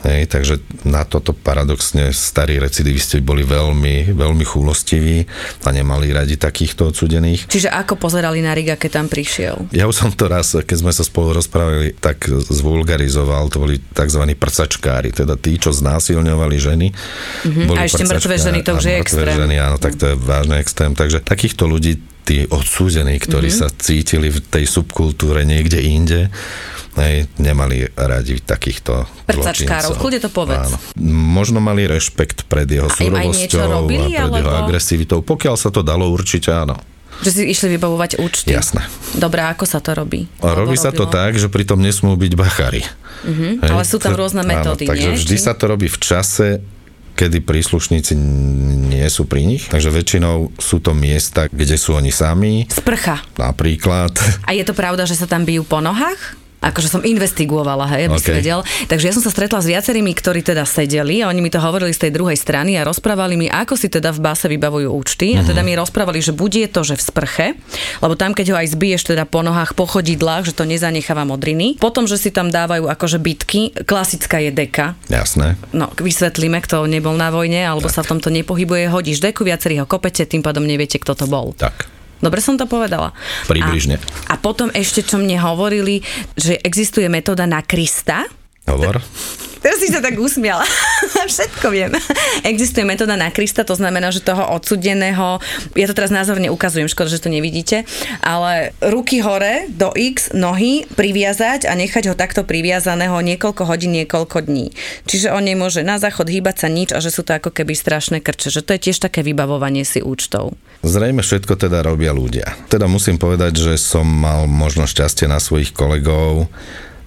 [0.03, 5.23] Hej, takže na toto paradoxne starí recidivisti boli veľmi, veľmi chúlostiví
[5.63, 7.47] a nemali radi takýchto odsudených.
[7.47, 9.71] Čiže ako pozerali na Riga, keď tam prišiel?
[9.71, 14.23] Ja už som to raz, keď sme sa spolu rozprávali, tak zvulgarizoval, to boli tzv.
[14.35, 16.87] prcačkári, teda tí, čo znásilňovali ženy.
[16.91, 17.67] Mm-hmm.
[17.71, 19.39] Boli a ešte mŕtve ženy, to už je extrém.
[19.39, 20.99] Ženy, áno, tak to je vážny extrém.
[20.99, 23.71] Takže takýchto ľudí tí odsúdení, ktorí mm-hmm.
[23.71, 26.31] sa cítili v tej subkultúre niekde inde,
[26.97, 30.71] hej, nemali radi takýchto Prcačkárov, kľude to povedz.
[30.71, 30.77] Áno.
[31.09, 34.39] Možno mali rešpekt pred jeho a surovosťou robili, a pred alebo...
[34.39, 35.19] jeho agresivitou.
[35.25, 36.79] Pokiaľ sa to dalo, určite áno.
[37.23, 38.51] Že si išli vybavovať účty?
[38.51, 38.83] Jasné.
[39.15, 40.27] Dobre, ako sa to robí?
[40.43, 42.83] A robí sa to tak, že pritom nesmú byť bachary.
[43.23, 43.63] Uh-huh.
[43.63, 45.19] Ale sú tam rôzne metódy, áno, Takže nie?
[45.23, 45.45] vždy Či...
[45.47, 46.59] sa to robí v čase,
[47.23, 48.19] kedy príslušníci
[48.91, 49.71] nie sú pri nich.
[49.71, 52.67] Takže väčšinou sú to miesta, kde sú oni sami.
[52.67, 53.23] Sprcha.
[53.39, 54.11] Napríklad.
[54.43, 56.42] A je to pravda, že sa tam bijú po nohách?
[56.63, 58.25] Akože som investigovala, hej, aby okay.
[58.25, 58.61] si vedel.
[58.87, 61.91] Takže ja som sa stretla s viacerými, ktorí teda sedeli a oni mi to hovorili
[61.91, 65.35] z tej druhej strany a rozprávali mi, ako si teda v base vybavujú účty.
[65.35, 65.43] Uh-huh.
[65.43, 65.67] A teda mhm.
[65.67, 67.47] mi rozprávali, že bude to, že v sprche,
[67.99, 71.77] lebo tam, keď ho aj zbiješ teda po nohách, po chodidlách, že to nezanecháva modriny.
[71.83, 74.95] Potom, že si tam dávajú akože bitky, klasická je deka.
[75.11, 75.59] Jasné.
[75.75, 77.99] No, vysvetlíme, kto nebol na vojne, alebo tak.
[77.99, 81.51] sa v tomto nepohybuje, hodíš deku, viacerých ho kopete, tým pádom neviete, kto to bol.
[81.59, 81.92] Tak.
[82.23, 83.11] Dobre som to povedala.
[83.51, 83.99] Približne.
[84.31, 86.01] A, a potom ešte, čo mne hovorili,
[86.39, 88.25] že existuje metóda na Krista.
[88.67, 89.03] Hovor.
[89.63, 90.67] Teraz si sa tak usmiala.
[91.33, 91.95] Všetko viem.
[92.43, 95.39] Existuje metóda na Krista, to znamená, že toho odsudeného,
[95.79, 97.87] ja to teraz názorne ukazujem, škoda, že to nevidíte,
[98.27, 104.51] ale ruky hore do X, nohy priviazať a nechať ho takto priviazaného niekoľko hodín, niekoľko
[104.51, 104.75] dní.
[105.07, 108.19] Čiže on nemôže na záchod hýbať sa nič a že sú to ako keby strašné
[108.19, 110.59] krče, že to je tiež také vybavovanie si účtov.
[110.83, 112.51] Zrejme všetko teda robia ľudia.
[112.67, 116.51] Teda musím povedať, že som mal možno šťastie na svojich kolegov,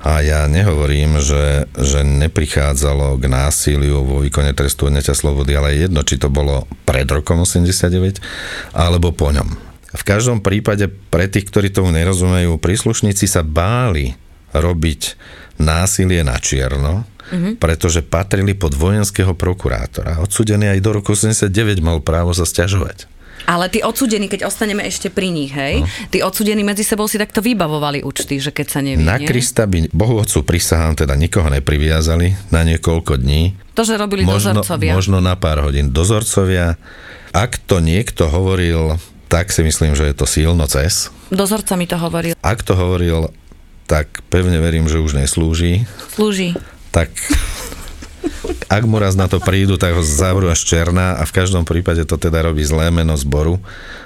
[0.06, 5.90] a ja nehovorím, že, že neprichádzalo k násiliu vo výkone trestu odňatia slobody, ale je
[5.90, 8.22] jedno, či to bolo pred rokom 89
[8.78, 9.58] alebo po ňom.
[9.96, 14.14] V každom prípade pre tých, ktorí tomu nerozumejú, príslušníci sa báli
[14.54, 15.18] robiť
[15.58, 17.58] násilie na čierno, mm-hmm.
[17.58, 20.22] pretože patrili pod vojenského prokurátora.
[20.22, 21.50] Odsudený aj do roku 89
[21.82, 23.10] mal právo sa stiažovať.
[23.46, 25.90] Ale tí odsudení, keď ostaneme ešte pri nich, hej, no.
[26.10, 29.06] tí odsudení medzi sebou si takto vybavovali účty, že keď sa nevie.
[29.06, 33.54] Na Krista by Bohu Otcu prisahám, teda nikoho nepriviazali na niekoľko dní.
[33.78, 34.98] To, že robili možno, dozorcovia.
[34.98, 35.94] Možno na pár hodín.
[35.94, 36.76] Dozorcovia,
[37.32, 38.98] ak to niekto hovoril,
[39.30, 41.14] tak si myslím, že je to silno cez.
[41.30, 42.34] Dozorca mi to hovoril.
[42.42, 43.30] Ak to hovoril,
[43.86, 45.86] tak pevne verím, že už neslúži.
[46.14, 46.58] Slúži.
[46.90, 47.12] Tak
[48.66, 52.04] ak mu raz na to prídu, tak ho zavrú až černá a v každom prípade
[52.04, 53.62] to teda robí zlé meno zboru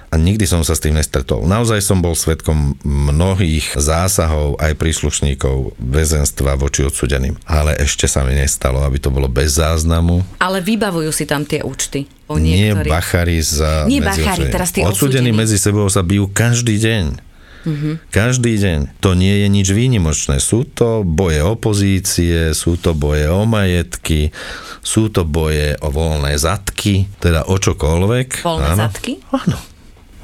[0.09, 1.45] a nikdy som sa s tým nestretol.
[1.45, 8.33] Naozaj som bol svetkom mnohých zásahov aj príslušníkov väzenstva voči odsudeným, ale ešte sa mi
[8.33, 10.25] nestalo, aby to bolo bez záznamu.
[10.41, 12.09] Ale vybavujú si tam tie účty.
[12.29, 17.28] Nie bachari za Nie bachari, teraz tí odsudení medzi sebou sa bijú každý deň.
[17.67, 17.93] Mm-hmm.
[18.11, 18.79] Každý deň.
[19.03, 20.39] To nie je nič výnimočné.
[20.39, 24.31] Sú to boje opozície, sú to boje o majetky,
[24.79, 28.43] sú to boje o voľné zadky, teda o čokoľvek.
[28.43, 28.79] Voľné áno.
[28.79, 29.19] zadky?
[29.35, 29.57] Áno.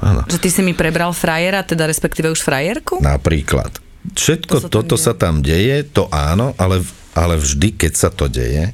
[0.00, 0.20] áno.
[0.24, 3.04] Že ty si mi prebral frajera, teda respektíve už frajerku?
[3.04, 3.84] Napríklad.
[4.14, 5.04] Všetko to toto deje.
[5.04, 6.80] sa tam deje, to áno, ale,
[7.12, 8.70] ale vždy, keď sa to deje,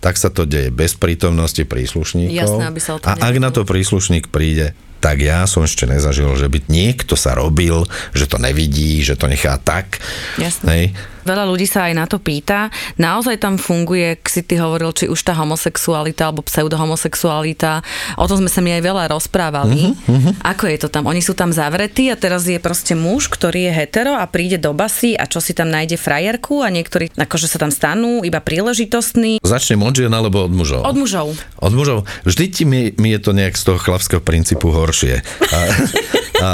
[0.00, 2.32] tak sa to deje bez prítomnosti príslušníkov.
[2.32, 6.28] Jasné, aby sa o a ak na to príslušník príde, tak ja som ešte nezažil,
[6.36, 9.98] že by niekto sa robil, že to nevidí, že to nechá tak.
[10.36, 10.68] Jasne.
[10.68, 10.84] Hej.
[11.24, 12.72] Veľa ľudí sa aj na to pýta.
[12.96, 17.84] Naozaj tam funguje, ak si ty hovoril, či už tá homosexualita alebo pseudohomosexualita.
[18.16, 19.92] O tom sme sa mi aj veľa rozprávali.
[19.92, 20.32] Uh-huh, uh-huh.
[20.44, 21.06] Ako je to tam?
[21.08, 24.72] Oni sú tam zavretí a teraz je proste muž, ktorý je hetero a príde do
[24.72, 29.40] basy a čo si tam nájde frajerku a niektorí akože sa tam stanú iba príležitostní.
[29.44, 30.82] Začnem od žien alebo od mužov?
[30.84, 31.28] Od mužov.
[31.60, 32.08] Od mužov.
[32.24, 35.20] Vždy ti mi, mi je to nejak z toho chlapského princípu horšie.
[35.52, 35.58] A,
[36.46, 36.50] a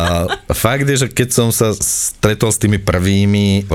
[0.52, 3.70] fakt je, že keď som sa stretol s tými prvými v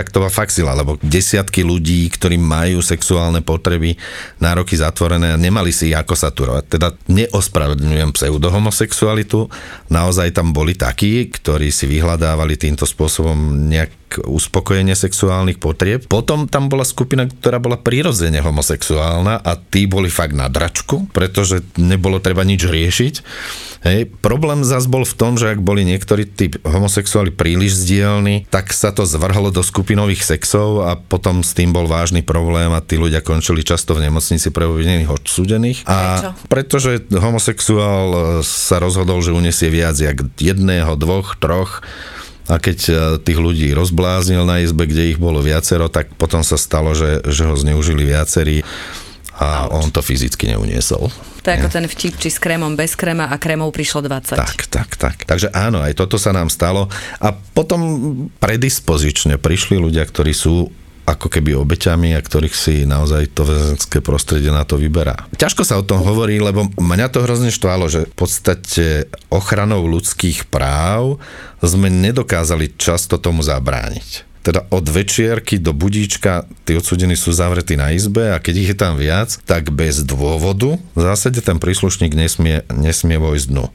[0.00, 4.00] tak fakt sila, lebo desiatky ľudí, ktorí majú sexuálne potreby,
[4.40, 6.64] nároky zatvorené a nemali si ako saturovať.
[6.72, 9.52] Teda neospravedlňujem pseudohomosexualitu,
[9.92, 16.10] naozaj tam boli takí, ktorí si vyhľadávali týmto spôsobom nejak uspokojenie sexuálnych potrieb.
[16.10, 21.62] Potom tam bola skupina, ktorá bola prirodzene homosexuálna a tí boli fakt na dračku, pretože
[21.78, 23.14] nebolo treba nič riešiť.
[23.80, 24.12] Hej.
[24.20, 28.92] Problém zas bol v tom, že ak boli niektorí tí homosexuáli príliš zdielni, tak sa
[28.92, 33.24] to zvrhlo do skupinových sexov a potom s tým bol vážny problém a tí ľudia
[33.24, 35.78] končili často v nemocnici pre obvinených odsúdených.
[35.88, 41.80] A pretože homosexuál sa rozhodol, že unesie viac jak jedného, dvoch, troch
[42.50, 46.58] a keď e, tých ľudí rozbláznil na izbe, kde ich bolo viacero, tak potom sa
[46.58, 48.66] stalo, že, že ho zneužili viacerí
[49.40, 51.08] a on to fyzicky neuniesol.
[51.40, 54.36] To je ako ten vtip, či s krémom, bez kréma a krémov prišlo 20.
[54.36, 55.16] Tak, tak, tak.
[55.24, 56.92] Takže áno, aj toto sa nám stalo.
[57.16, 57.80] A potom
[58.36, 60.68] predispozične prišli ľudia, ktorí sú
[61.10, 65.26] ako keby obeťami a ktorých si naozaj to väzenské prostredie na to vyberá.
[65.34, 68.86] Ťažko sa o tom hovorí, lebo mňa to hrozne štvalo, že v podstate
[69.26, 71.18] ochranou ľudských práv
[71.58, 77.92] sme nedokázali často tomu zabrániť teda od večierky do budíčka tí odsudení sú zavretí na
[77.92, 82.64] izbe a keď ich je tam viac, tak bez dôvodu v zásade ten príslušník nesmie,
[82.72, 83.68] nesmie vojsť dnu.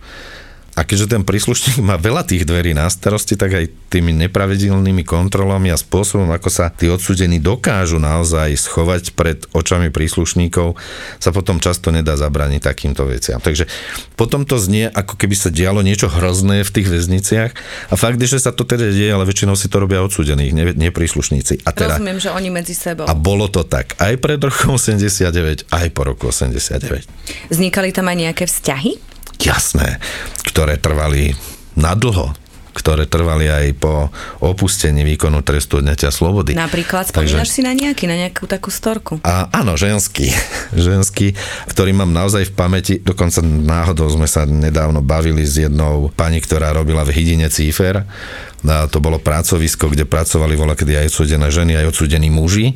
[0.76, 5.72] A keďže ten príslušník má veľa tých dverí na starosti, tak aj tými nepravidelnými kontrolami
[5.72, 10.76] a spôsobom, ako sa tí odsudení dokážu naozaj schovať pred očami príslušníkov,
[11.24, 13.40] sa potom často nedá zabraniť takýmto veciam.
[13.40, 13.72] Takže
[14.20, 17.52] potom to znie, ako keby sa dialo niečo hrozné v tých väzniciach.
[17.90, 20.76] A fakt je, že sa to teda deje, ale väčšinou si to robia odsudení, nie,
[20.76, 21.64] nie príslušníci.
[21.64, 23.08] A teda, Rozumiem, že oni medzi sebou.
[23.08, 27.08] A bolo to tak aj pred rokom 89, aj po roku 89.
[27.48, 29.15] Vznikali tam aj nejaké vzťahy?
[29.46, 30.02] Jasné,
[30.44, 31.38] ktoré trvali
[31.78, 32.34] nadlho
[32.76, 34.12] ktoré trvali aj po
[34.44, 36.60] opustení výkonu trestu odňatia slobody.
[36.60, 39.24] Napríklad, spomínaš Takže, si na nejaký, na nejakú takú storku?
[39.24, 40.36] A, áno, ženský.
[40.76, 41.40] ženský,
[41.72, 42.94] ktorý mám naozaj v pamäti.
[43.00, 48.04] Dokonca náhodou sme sa nedávno bavili s jednou pani, ktorá robila v Hydine Cífer.
[48.68, 52.76] A to bolo pracovisko, kde pracovali voľa kedy aj odsudené ženy, aj odsudení muži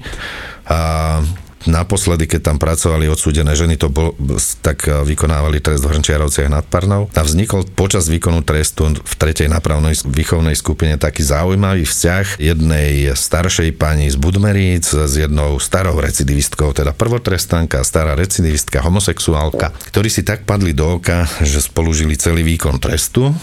[0.69, 1.19] A
[1.67, 4.15] Naposledy, keď tam pracovali odsúdené ženy, to bol,
[4.63, 7.11] tak vykonávali trest v Hrnčiarovciach nad Parnou.
[7.11, 13.75] A vznikol počas výkonu trestu v tretej napravnej výchovnej skupine taký zaujímavý vzťah jednej staršej
[13.75, 20.47] pani z Budmeríc s jednou starou recidivistkou, teda prvotrestanka, stará recidivistka, homosexuálka, ktorí si tak
[20.47, 23.35] padli do oka, že spolu žili celý výkon trestu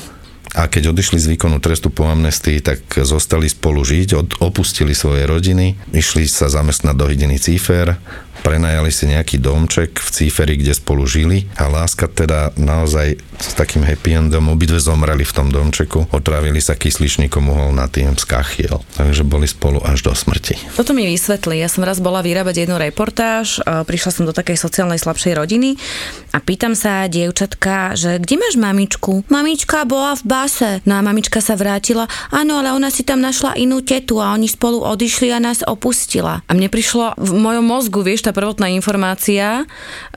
[0.57, 5.29] a keď odišli z výkonu trestu po amnestii, tak zostali spolu žiť, od, opustili svoje
[5.29, 8.01] rodiny, išli sa zamestnať do hydiny Cífer,
[8.41, 11.45] prenajali si nejaký domček v Cíferi, kde spolu žili.
[11.61, 16.75] A láska teda naozaj s takým happy endom obidve zomreli v tom domčeku, otrávili sa
[16.77, 20.57] kysličníkom uhol na tým skachiel, takže boli spolu až do smrti.
[20.75, 21.61] Toto mi vysvetli.
[21.61, 25.77] Ja som raz bola vyrábať jednu reportáž, prišla som do takej sociálnej slabšej rodiny
[26.33, 29.25] a pýtam sa dievčatka, že kde máš mamičku?
[29.29, 30.71] Mamička bola v base.
[30.89, 34.49] No a mamička sa vrátila, áno, ale ona si tam našla inú tetu a oni
[34.49, 36.45] spolu odišli a nás opustila.
[36.49, 39.65] A mne prišlo v mojom mozgu, vieš, tá prvotná informácia,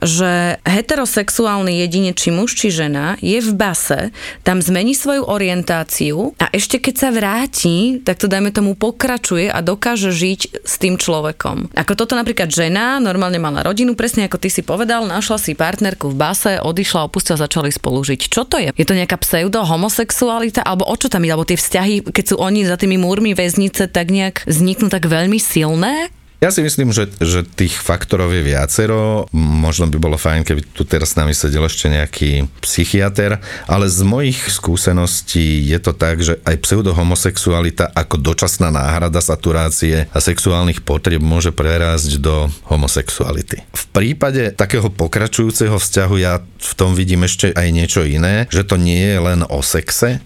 [0.00, 4.14] že heterosexuálny jedinec, či muž, či žena, je v base,
[4.46, 9.58] tam zmení svoju orientáciu a ešte keď sa vráti, tak to dajme tomu pokračuje a
[9.58, 11.74] dokáže žiť s tým človekom.
[11.74, 16.12] Ako toto napríklad žena, normálne mala rodinu, presne ako ty si povedal, našla si partnerku
[16.12, 18.20] v base, odišla, opustila, začali spolu žiť.
[18.30, 18.70] Čo to je?
[18.76, 21.30] Je to nejaká pseudo homosexualita alebo o čo tam je?
[21.32, 25.40] Alebo tie vzťahy, keď sú oni za tými múrmi väznice, tak nejak vzniknú tak veľmi
[25.40, 26.12] silné?
[26.40, 29.28] Ja si myslím, že, že tých faktorov je viacero.
[29.36, 34.00] Možno by bolo fajn, keby tu teraz s nami sedel ešte nejaký psychiatr, ale z
[34.00, 41.20] mojich skúseností je to tak, že aj pseudohomosexualita ako dočasná náhrada saturácie a sexuálnych potrieb
[41.20, 43.60] môže prerásť do homosexuality.
[43.76, 48.80] V prípade takého pokračujúceho vzťahu ja v tom vidím ešte aj niečo iné, že to
[48.80, 50.24] nie je len o sexe,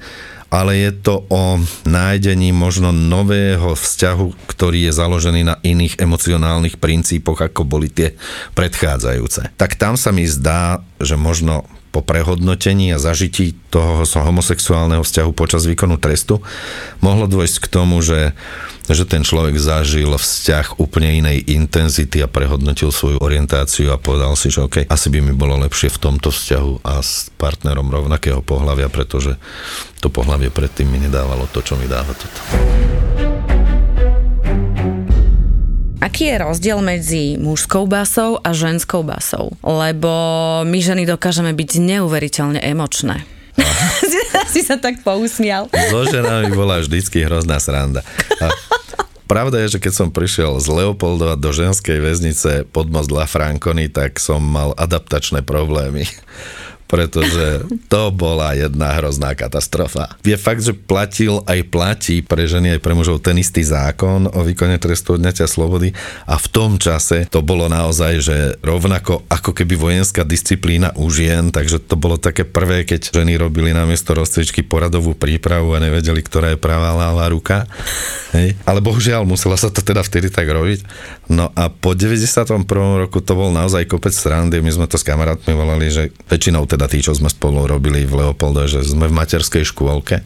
[0.54, 7.42] ale je to o nájdení možno nového vzťahu, ktorý je založený na iných emocionálnych princípoch,
[7.42, 8.14] ako boli tie
[8.54, 9.58] predchádzajúce.
[9.58, 15.62] Tak tam sa mi zdá, že možno po prehodnotení a zažití toho homosexuálneho vzťahu počas
[15.70, 16.42] výkonu trestu
[16.98, 18.34] mohlo dôjsť k tomu, že,
[18.90, 24.50] že ten človek zažil vzťah úplne inej intenzity a prehodnotil svoju orientáciu a povedal si,
[24.50, 28.90] že OK, asi by mi bolo lepšie v tomto vzťahu a s partnerom rovnakého pohľavia,
[28.90, 29.38] pretože
[30.02, 33.53] to pohľavie predtým mi nedávalo to, čo mi dáva toto.
[36.14, 39.50] Aký je rozdiel medzi mužskou basou a ženskou basou?
[39.66, 40.14] Lebo
[40.62, 43.26] my ženy dokážeme byť neuveriteľne emočné.
[44.54, 45.66] si sa tak pousmial.
[45.90, 48.06] So ženami bola vždycky hrozná sranda.
[48.38, 48.46] A
[49.26, 53.90] Pravda je, že keď som prišiel z Leopoldova do ženskej väznice pod most La Franconi,
[53.90, 56.06] tak som mal adaptačné problémy
[56.94, 60.14] pretože to bola jedna hrozná katastrofa.
[60.22, 64.40] Je fakt, že platil aj platí pre ženy aj pre mužov ten istý zákon o
[64.46, 65.90] výkone trestu odňatia slobody
[66.30, 71.50] a v tom čase to bolo naozaj, že rovnako ako keby vojenská disciplína u žien,
[71.50, 76.22] takže to bolo také prvé, keď ženy robili na miesto rozcvičky poradovú prípravu a nevedeli,
[76.22, 77.66] ktorá je pravá láva ruka.
[78.30, 78.54] Hej.
[78.62, 80.86] Ale bohužiaľ musela sa to teda vtedy tak robiť.
[81.26, 82.62] No a po 91.
[83.02, 86.83] roku to bol naozaj kopec srandy, my sme to s kamarátmi volali, že väčšinou teda
[86.86, 90.20] tí, čo sme spolu robili v Leopolde, že sme v materskej škôlke.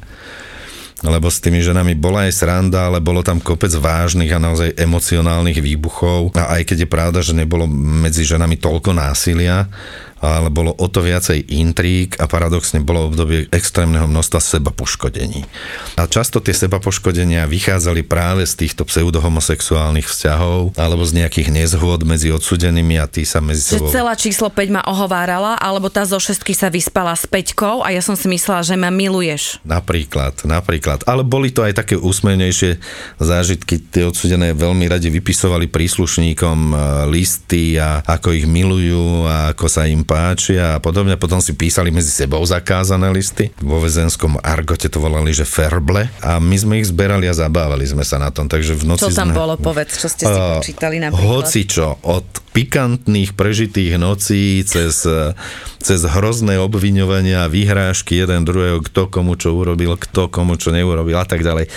[0.99, 5.62] Lebo s tými ženami bola aj sranda, ale bolo tam kopec vážnych a naozaj emocionálnych
[5.62, 6.35] výbuchov.
[6.35, 9.71] A aj keď je pravda, že nebolo medzi ženami toľko násilia,
[10.19, 15.47] ale bolo o to viacej intrík a paradoxne bolo obdobie extrémneho množstva seba poškodení.
[15.95, 22.03] A často tie seba poškodenia vychádzali práve z týchto pseudohomosexuálnych vzťahov alebo z nejakých nezhôd
[22.03, 23.91] medzi odsudenými a tí sa medzi sebou...
[23.91, 27.95] Že celá číslo 5 ma ohovárala, alebo tá zo šestky sa vyspala s Peťkou a
[27.95, 29.61] ja som si myslela, že ma miluješ.
[29.63, 31.05] Napríklad, napríklad.
[31.05, 32.81] Ale boli to aj také úsmevnejšie
[33.21, 33.79] zážitky.
[33.79, 36.77] Tie odsudené veľmi radi vypisovali príslušníkom e,
[37.13, 41.21] listy a ako ich milujú a ako sa im páči a podobne.
[41.21, 43.53] Potom si písali medzi sebou zakázané listy.
[43.61, 48.09] Vo väzenskom argote to volali, že ferble a my sme ich zberali a zabávali sme
[48.09, 48.49] sa na tom.
[48.49, 49.37] Takže v noci čo tam sme...
[49.37, 51.29] bolo, povedz, čo ste si uh, počítali napríklad?
[51.29, 52.25] Hoci čo, od
[52.57, 55.05] pikantných prežitých nocí cez,
[55.79, 61.29] cez hrozné obviňovania vyhrážky jeden druhého, kto komu čo urobil, kto komu čo neurobil a
[61.29, 61.68] tak ďalej.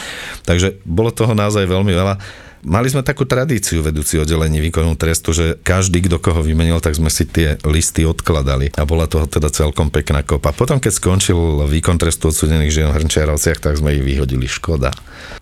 [0.48, 2.16] Takže bolo toho naozaj veľmi veľa.
[2.62, 7.10] Mali sme takú tradíciu vedúci oddelení výkonu trestu, že každý, kto koho vymenil, tak sme
[7.10, 10.54] si tie listy odkladali a bola toho teda celkom pekná kopa.
[10.54, 14.94] Potom, keď skončil výkon trestu odsudených žien v Hrnčiarovciach, tak sme ich vyhodili škoda.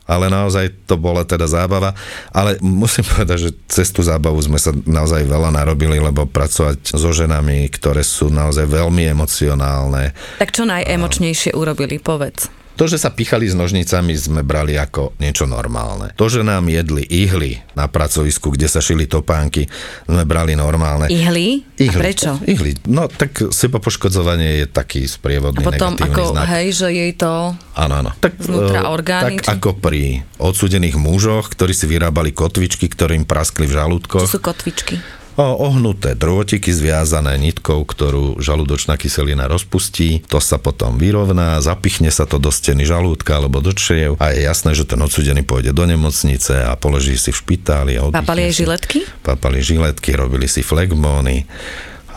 [0.07, 1.91] Ale naozaj to bola teda zábava.
[2.31, 7.11] Ale musím povedať, že cez tú zábavu sme sa naozaj veľa narobili, lebo pracovať so
[7.11, 10.15] ženami, ktoré sú naozaj veľmi emocionálne.
[10.39, 12.47] Tak čo najemočnejšie urobili, povedz.
[12.79, 16.15] To, že sa pichali s nožnicami, sme brali ako niečo normálne.
[16.15, 19.67] To, že nám jedli ihly na pracovisku, kde sa šili topánky,
[20.07, 21.11] sme brali normálne.
[21.11, 21.67] Ihly?
[21.75, 21.91] Ihly.
[21.91, 22.31] A prečo?
[22.47, 22.79] Ihly.
[22.87, 26.47] No tak sebapoškodzovanie je taký sprievodný A potom negatívny ako, znak.
[26.55, 27.31] hej, že jej to...
[27.75, 28.11] Áno, áno.
[28.15, 30.01] Tak, Znútra eh, orgány, tak či- ako pri
[30.39, 34.23] odsudených mužoch, ktorí si vyrábali kotvičky, ktorým praskli v žalúdkoch.
[34.23, 35.18] Čo sú kotvičky?
[35.39, 40.19] Ohnuté drôtiky zviazané nitkou, ktorú žalúdočná kyselina rozpustí.
[40.27, 44.43] To sa potom vyrovná, zapichne sa to do steny žalúdka alebo do čriev a je
[44.43, 47.95] jasné, že ten odsudený pôjde do nemocnice a položí si v špitáli.
[47.95, 49.07] A Papali žiletky?
[49.23, 51.47] Papali žiletky, robili si flegmóny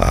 [0.03, 0.09] a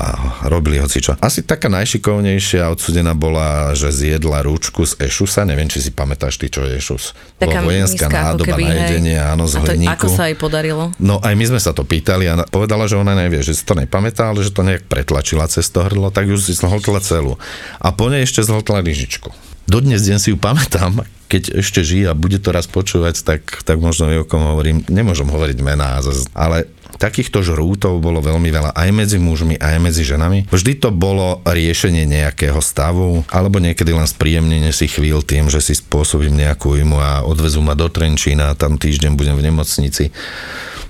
[0.47, 1.19] robili hocičo.
[1.19, 5.43] Asi taká najšikovnejšia odsudená bola, že zjedla rúčku z ešusa.
[5.43, 7.11] Neviem, či si pamätáš ty, čo je ešus.
[7.35, 8.79] Taká vojenská nízka, nádoba keby, na hej.
[8.87, 9.91] jedenie, áno, z A to, hliníku.
[9.91, 10.95] ako sa jej podarilo?
[10.95, 13.75] No aj my sme sa to pýtali a povedala, že ona nevie, že si to
[13.75, 17.35] nepamätá, ale že to nejak pretlačila cez to hrdlo, tak ju si zhltla celú.
[17.83, 19.27] A po nej ešte zhltla lyžičku.
[19.67, 23.79] Dodnes deň si ju pamätám, keď ešte žije a bude to raz počúvať, tak, tak
[23.79, 24.83] možno vie, o kom hovorím.
[24.91, 26.03] Nemôžem hovoriť mená,
[26.35, 26.67] ale
[27.01, 30.45] takýchto žrútov bolo veľmi veľa aj medzi mužmi, aj medzi ženami.
[30.53, 35.73] Vždy to bolo riešenie nejakého stavu, alebo niekedy len spríjemnenie si chvíľ tým, že si
[35.73, 40.13] spôsobím nejakú imu a odvezú ma do Trenčína a tam týždeň budem v nemocnici.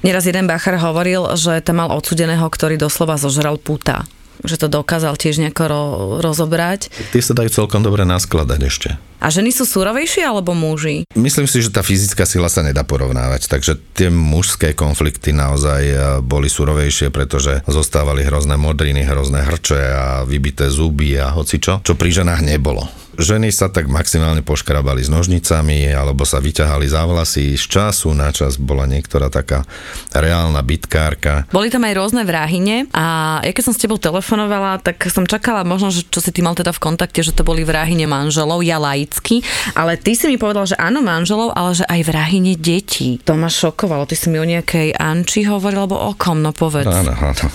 [0.04, 4.04] Neraz jeden bachar hovoril, že tam mal odsudeného, ktorý doslova zožral puta.
[4.42, 6.90] Že to dokázal tiež nejako ro- rozobrať.
[7.14, 8.90] Tie sa dajú celkom dobre naskladať ešte.
[9.22, 11.06] A ženy sú súrovejšie alebo muži?
[11.14, 15.98] Myslím si, že tá fyzická sila sa nedá porovnávať, takže tie mužské konflikty naozaj eh,
[16.26, 22.10] boli surovejšie, pretože zostávali hrozné modriny, hrozné hrče a vybité zuby a hocičo, čo pri
[22.10, 22.90] ženách nebolo.
[23.20, 27.60] Ženy sa tak maximálne poškrabali s nožnicami alebo sa vyťahali za vlasy.
[27.60, 29.68] Z času na čas bola niektorá taká
[30.16, 31.48] reálna bitkárka.
[31.52, 35.68] Boli tam aj rôzne vrahyne a ja keď som s tebou telefonovala, tak som čakala
[35.68, 38.80] možno, že čo si ty mal teda v kontakte, že to boli vrahyne manželov, ja
[38.80, 39.44] laicky,
[39.76, 43.18] ale ty si mi povedal, že áno manželov, ale že aj vrahyne detí.
[43.28, 46.88] To ma šokovalo, ty si mi o nejakej Anči hovoril, alebo o kom, no povedz.
[46.88, 47.48] Áno, áno.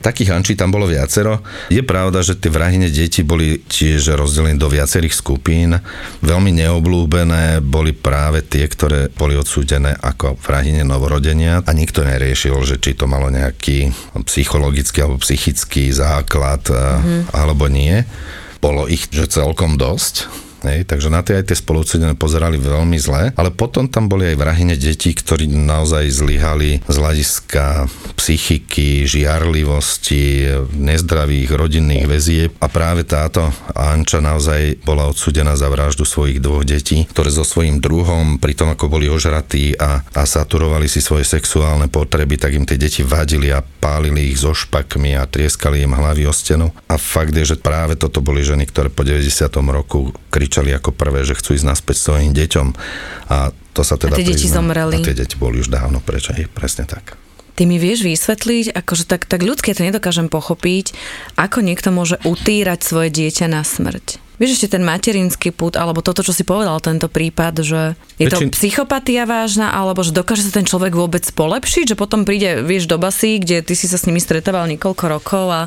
[0.00, 1.40] Takých hančí tam bolo viacero.
[1.72, 5.76] Je pravda, že tie vrahine deti boli tiež rozdelené do viacerých skupín.
[6.24, 12.80] Veľmi neoblúbené boli práve tie, ktoré boli odsúdené ako vrahine novorodenia a nikto neriešil, že
[12.80, 13.92] či to malo nejaký
[14.24, 17.36] psychologický alebo psychický základ mm-hmm.
[17.36, 18.00] alebo nie.
[18.62, 20.44] Bolo ich že celkom dosť.
[20.64, 24.40] Hej, takže na tie aj tie spolúcedené pozerali veľmi zle, ale potom tam boli aj
[24.40, 27.84] vrahine detí, ktorí naozaj zlyhali z hľadiska
[28.16, 33.44] psychiky, žiarlivosti, nezdravých rodinných väzieb a práve táto
[33.76, 38.72] Anča naozaj bola odsúdená za vraždu svojich dvoch detí, ktoré so svojím druhom, pri tom
[38.72, 43.52] ako boli ožratí a, a saturovali si svoje sexuálne potreby, tak im tie deti vadili
[43.52, 46.72] a pálili ich so špakmi a trieskali im hlavy o stenu.
[46.88, 49.28] A fakt je, že práve toto boli ženy, ktoré po 90.
[49.68, 52.68] roku kričali ako prvé, že chcú ísť naspäť svojim deťom.
[53.32, 55.00] A to sa teda A tie deti zomreli.
[55.00, 57.18] A tie deti boli už dávno preč, aj presne tak.
[57.54, 60.90] Ty mi vieš vysvetliť, akože tak, tak ľudské to nedokážem pochopiť,
[61.38, 64.23] ako niekto môže utírať svoje dieťa na smrť.
[64.34, 67.80] Vieš ešte ten materinský put, alebo toto, čo si povedal, tento prípad, že
[68.18, 72.26] je to Väčšin- psychopatia vážna, alebo že dokáže sa ten človek vôbec polepšiť, že potom
[72.26, 75.60] príde, vieš, do basy, kde ty si sa s nimi stretával niekoľko rokov a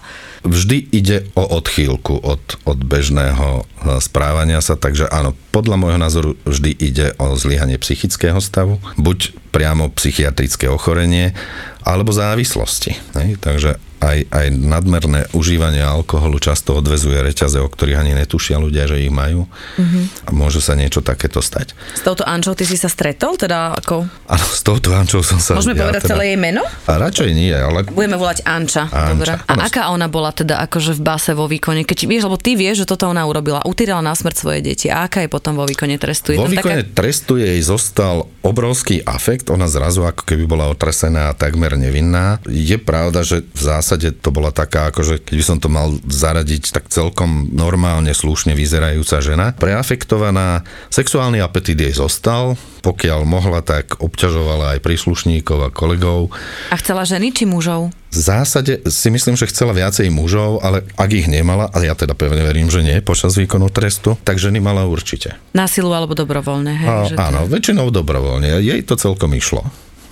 [0.44, 6.32] Vždy ide o odchýlku od, od bežného e, správania sa, takže áno, podľa môjho názoru
[6.46, 11.34] vždy ide o zlyhanie psychického stavu, buď priamo psychiatrické ochorenie,
[11.82, 12.94] alebo závislosti.
[13.18, 13.42] Hej?
[13.42, 19.02] Takže aj, aj nadmerné užívanie alkoholu často odvezuje reťaze, o ktorých ani netušia ľudia, že
[19.02, 19.50] ich majú.
[19.50, 20.04] Mm-hmm.
[20.28, 21.74] A môže sa niečo takéto stať.
[21.74, 24.06] s touto Ančou ty si sa stretol, teda ako...
[24.30, 25.58] Áno, s touto Ančou som sa...
[25.58, 26.62] Môžeme povedať celé jej meno?
[26.86, 28.86] A radšej nie, ale Budeme volať Anča.
[28.92, 29.34] Anča, Dobre.
[29.34, 29.62] A áno.
[29.66, 31.88] aká ona bola teda akože v base vo výkone?
[31.88, 33.66] Keď vieš, lebo ty vieš, že toto ona urobila.
[33.66, 34.92] Utírala na smrť svoje deti.
[34.92, 36.34] A aká je potom vo výkone trestu?
[36.34, 41.38] Je Vo výkone trestu jej zostal obrovský afekt, ona zrazu ako keby bola otresená a
[41.38, 42.42] takmer nevinná.
[42.48, 46.72] Je pravda, že v zásade to bola taká, akože keď by som to mal zaradiť,
[46.72, 49.52] tak celkom normálne, slušne vyzerajúca žena.
[49.54, 56.32] Preafektovaná, sexuálny apetit jej zostal, pokiaľ mohla, tak obťažovala aj príslušníkov a kolegov.
[56.72, 57.92] A chcela ženy či mužov?
[58.08, 62.16] V zásade si myslím, že chcela viacej mužov, ale ak ich nemala, a ja teda
[62.16, 65.36] pevne verím, že nie počas výkonu trestu, tak ženy mala určite.
[65.52, 66.88] Násilu alebo dobrovoľné, hej?
[66.88, 68.64] A, že to- áno, väčšinou dobrovoľne.
[68.64, 69.68] Jej to celkom išlo.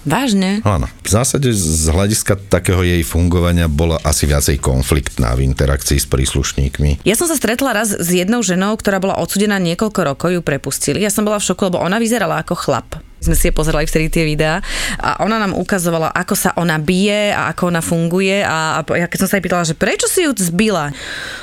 [0.05, 0.61] Vážne?
[0.61, 0.85] Áno.
[1.01, 7.01] V zásade z hľadiska takého jej fungovania bola asi viacej konfliktná v interakcii s príslušníkmi.
[7.01, 11.01] Ja som sa stretla raz s jednou ženou, ktorá bola odsudená niekoľko rokov, ju prepustili.
[11.01, 13.01] Ja som bola v šoku, lebo ona vyzerala ako chlap.
[13.17, 14.61] Sme si je pozerali vtedy tie videá
[15.01, 19.09] a ona nám ukazovala, ako sa ona bije a ako ona funguje a, a ja
[19.09, 20.93] keď som sa jej pýtala, že prečo si ju zbila,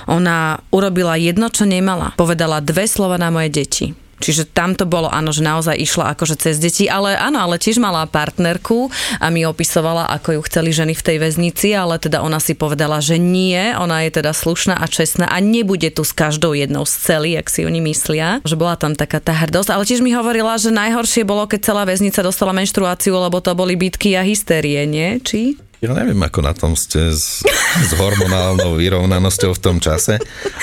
[0.07, 2.15] ona urobila jedno, čo nemala.
[2.15, 3.87] Povedala dve slova na moje deti.
[4.23, 7.83] Čiže tam to bolo, áno, že naozaj išla akože cez deti, ale áno, ale tiež
[7.83, 8.87] mala partnerku
[9.19, 13.03] a mi opisovala, ako ju chceli ženy v tej väznici, ale teda ona si povedala,
[13.03, 16.95] že nie, ona je teda slušná a čestná a nebude tu s každou jednou z
[16.95, 20.55] celý, ak si oni myslia, že bola tam taká tá hrdosť, ale tiež mi hovorila,
[20.55, 25.19] že najhoršie bolo, keď celá väznica dostala menštruáciu, lebo to boli bitky a hystérie, nie?
[25.19, 25.72] Či?
[25.83, 27.43] Ja neviem, ako na tom ste s,
[27.75, 30.15] s hormonálnou vyrovnanosťou v tom čase,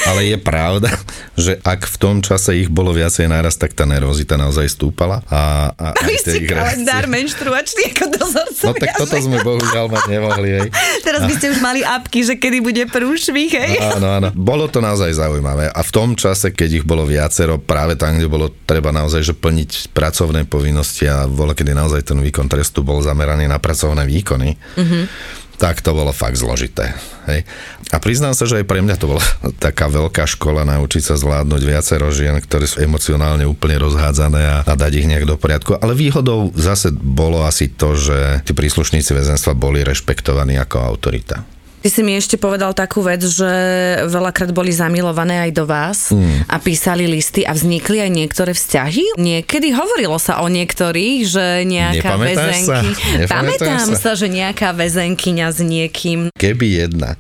[0.08, 0.96] ale je pravda,
[1.36, 5.20] že ak v tom čase ich bolo viacej naraz, tak tá nervozita naozaj stúpala.
[5.28, 8.72] A, a a vy ste kalendár menštruačný ako dozorcovia.
[8.72, 10.50] No tak toto sme bohužiaľ mať nemohli.
[10.56, 10.70] Hej.
[11.04, 13.76] Teraz by ste už mali apky, že kedy bude prúšvih, hej?
[14.00, 14.32] Áno, áno.
[14.32, 15.68] Bolo to naozaj zaujímavé.
[15.68, 19.36] A v tom čase, keď ich bolo viacero, práve tam, kde bolo treba naozaj že
[19.36, 24.56] plniť pracovné povinnosti a bolo, kedy naozaj ten výkon trestu bol zameraný na pracovné výkony,
[24.56, 25.09] mm-hmm
[25.60, 26.96] tak to bolo fakt zložité.
[27.28, 27.44] Hej.
[27.92, 29.24] A priznám sa, že aj pre mňa to bola
[29.68, 34.74] taká veľká škola naučiť sa zvládnuť viacero žien, ktoré sú emocionálne úplne rozhádzané a, a
[34.74, 35.76] dať ich nejak do poriadku.
[35.76, 41.59] Ale výhodou zase bolo asi to, že tí príslušníci väzenstva boli rešpektovaní ako autorita.
[41.80, 43.48] Ty si mi ešte povedal takú vec, že
[44.04, 46.52] veľakrát boli zamilované aj do vás mm.
[46.52, 49.16] a písali listy a vznikli aj niektoré vzťahy.
[49.16, 52.90] Niekedy hovorilo sa o niektorých, že nejaká väzenky...
[53.00, 53.32] Sa.
[53.32, 54.12] Pamätám sa.
[54.12, 56.20] sa, že nejaká väzenkyňa s niekým.
[56.36, 57.16] Keby jedna.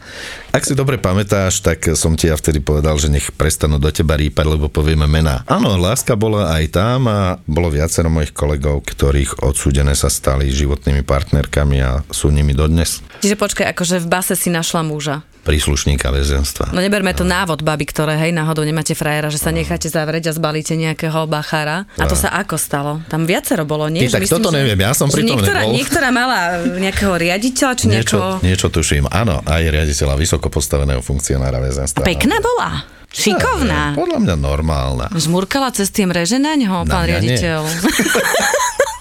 [0.50, 4.18] Ak si dobre pamätáš, tak som ti ja vtedy povedal, že nech prestanú do teba
[4.18, 5.46] rýpať, lebo povieme mená.
[5.46, 11.06] Áno, láska bola aj tam a bolo viacero mojich kolegov, ktorých odsúdené sa stali životnými
[11.06, 13.06] partnerkami a sú nimi dodnes.
[13.22, 16.70] Čiže počkaj, akože v base si našla muža príslušníka väzenstva.
[16.76, 20.34] No neberme to návod, baby, ktoré hej, náhodou nemáte frajera, že sa necháte zavrieť a
[20.38, 21.90] zbalíte nejakého bachára.
[21.98, 22.92] A to sa ako stalo?
[23.10, 24.06] Tam viacero bolo, nie?
[24.06, 25.74] Ty, tak myslím, toto že, neviem, ja som pri tom niektorá, nebol.
[25.74, 26.40] niektorá mala
[26.78, 28.32] nejakého riaditeľa, či niečo, niekoho...
[28.46, 32.06] Niečo tuším, áno, aj riaditeľa vysoko postaveného funkcionára väzenstva.
[32.06, 32.86] Pekná bola?
[33.10, 33.98] Šikovná.
[33.98, 35.06] Ja, podľa mňa normálna.
[35.10, 37.66] Žmurkala cez tým reže na ňo, pán riaditeľ.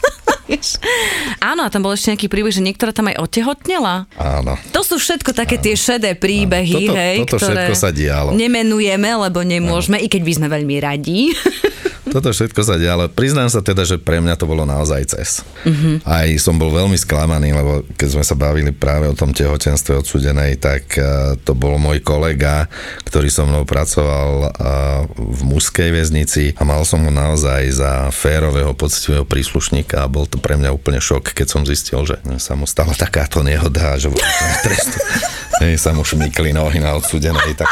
[1.40, 4.08] Áno, a tam bol ešte nejaký príbeh, že niektorá tam aj otehotnela.
[4.16, 4.56] Áno.
[4.72, 5.64] To sú všetko také Áno.
[5.64, 6.90] tie šedé príbehy, Áno.
[6.90, 8.28] Toto, hej, toto ktoré všetko sa dialo.
[8.32, 10.04] nemenujeme, lebo nemôžeme, Áno.
[10.04, 11.20] i keď by sme veľmi radi.
[12.12, 13.08] Toto všetko sa dialo.
[13.12, 15.44] Priznám sa teda, že pre mňa to bolo naozaj cez.
[15.64, 16.00] Uh-huh.
[16.04, 20.58] Aj som bol veľmi sklamaný, lebo keď sme sa bavili práve o tom tehotenstve odsudenej,
[20.58, 22.66] tak uh, to bol môj kolega,
[23.04, 24.50] ktorý so mnou pracoval uh,
[25.16, 30.40] v mužskej väznici a mal som ho naozaj za férového, poctivého príslušníka a bol to
[30.40, 34.08] pre mňa úplne šok, keď som zistil, že sa mu stala takáto nehoda, že
[34.64, 34.98] trestu.
[35.78, 37.70] sa mu šmykli nohy na odsudenej, tak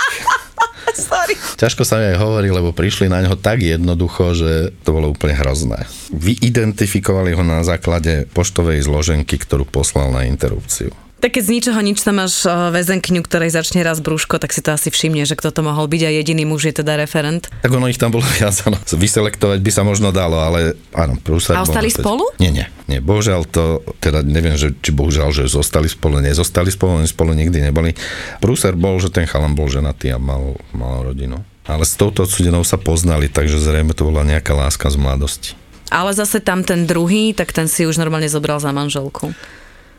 [0.97, 1.37] Sorry.
[1.61, 5.37] Ťažko sa mi aj hovorí, lebo prišli na ňo tak jednoducho, že to bolo úplne
[5.37, 5.85] hrozné.
[6.11, 10.91] Vyidentifikovali ho na základe poštovej zloženky, ktorú poslal na interrupciu.
[11.27, 14.62] Tak keď z ničoho nič tam máš eh, väzenkyňu, ktorej začne raz brúško, tak si
[14.62, 17.51] to asi všimne, že kto to mohol byť a jediný muž je teda referent.
[17.51, 18.79] Tak ono ich tam bolo viac, áno.
[18.79, 21.59] Vyselektovať by sa možno dalo, ale áno, prúsar.
[21.59, 22.31] A ostali spolu?
[22.39, 23.03] Nie, nie, nie.
[23.03, 27.59] Bohužiaľ to, teda neviem, že, či bohužiaľ, že zostali spolu, nezostali spolu, oni spolu nikdy
[27.59, 27.99] neboli.
[28.39, 31.43] Prúser bol, že ten chalan bol ženatý a mal, mal rodinu.
[31.66, 35.59] Ale s touto odsudenou sa poznali, takže zrejme to bola nejaká láska z mladosti.
[35.91, 39.35] Ale zase tam ten druhý, tak ten si už normálne zobral za manželku.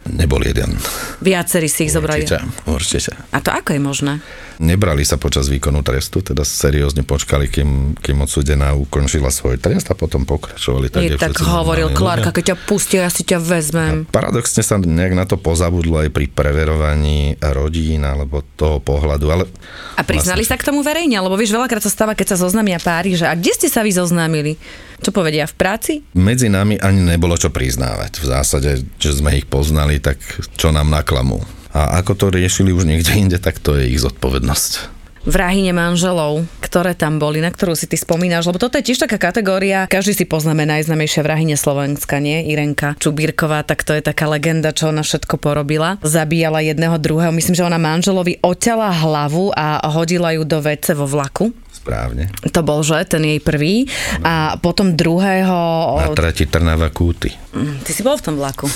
[0.08, 0.80] Nebol jeden.
[1.22, 2.24] Viacerí si ich zobrali.
[2.24, 3.12] Určite, určite.
[3.36, 4.14] A to ako je možné?
[4.58, 9.95] Nebrali sa počas výkonu trestu, teda seriózne počkali, kým, kým odsudená ukončila svoj trest a
[9.95, 10.89] potom pokračovali.
[10.89, 14.10] Tak, Je, tak hovoril Klárka, keď ťa pustia, ja si ťa vezmem.
[14.10, 19.26] A paradoxne sa nejak na to pozabudlo aj pri preverovaní rodín alebo toho pohľadu.
[19.30, 19.43] Ale
[19.93, 20.58] a priznali vlastne...
[20.58, 21.22] sa k tomu verejne?
[21.22, 23.93] Lebo vieš, veľakrát sa stáva, keď sa zoznamia páry, že a kde ste sa vy
[23.93, 24.58] zoznámili?
[24.97, 25.93] Čo povedia, v práci?
[26.18, 28.18] Medzi nami ani nebolo čo priznávať.
[28.18, 30.18] V zásade, že sme ich poznali, tak
[30.58, 31.38] čo nám naklamú.
[31.78, 34.97] A ako to riešili už niekde inde, tak to je ich zodpovednosť
[35.28, 39.19] vrahyne manželov, ktoré tam boli, na ktorú si ty spomínaš, lebo toto je tiež taká
[39.19, 42.47] kategória, každý si poznáme najznamejšia vrahyne Slovenska, nie?
[42.47, 45.99] Irenka Čubírková, tak to je taká legenda, čo ona všetko porobila.
[45.99, 51.03] Zabíjala jedného druhého, myslím, že ona manželovi oťala hlavu a hodila ju do vece vo
[51.03, 51.51] vlaku
[51.88, 52.27] správne.
[52.51, 52.99] To bol, že?
[53.07, 53.88] Ten jej prvý.
[54.19, 55.55] A potom druhého...
[56.03, 57.31] Na trati Trnava Kúty.
[57.55, 58.67] Mm, ty si bol v tom vlaku.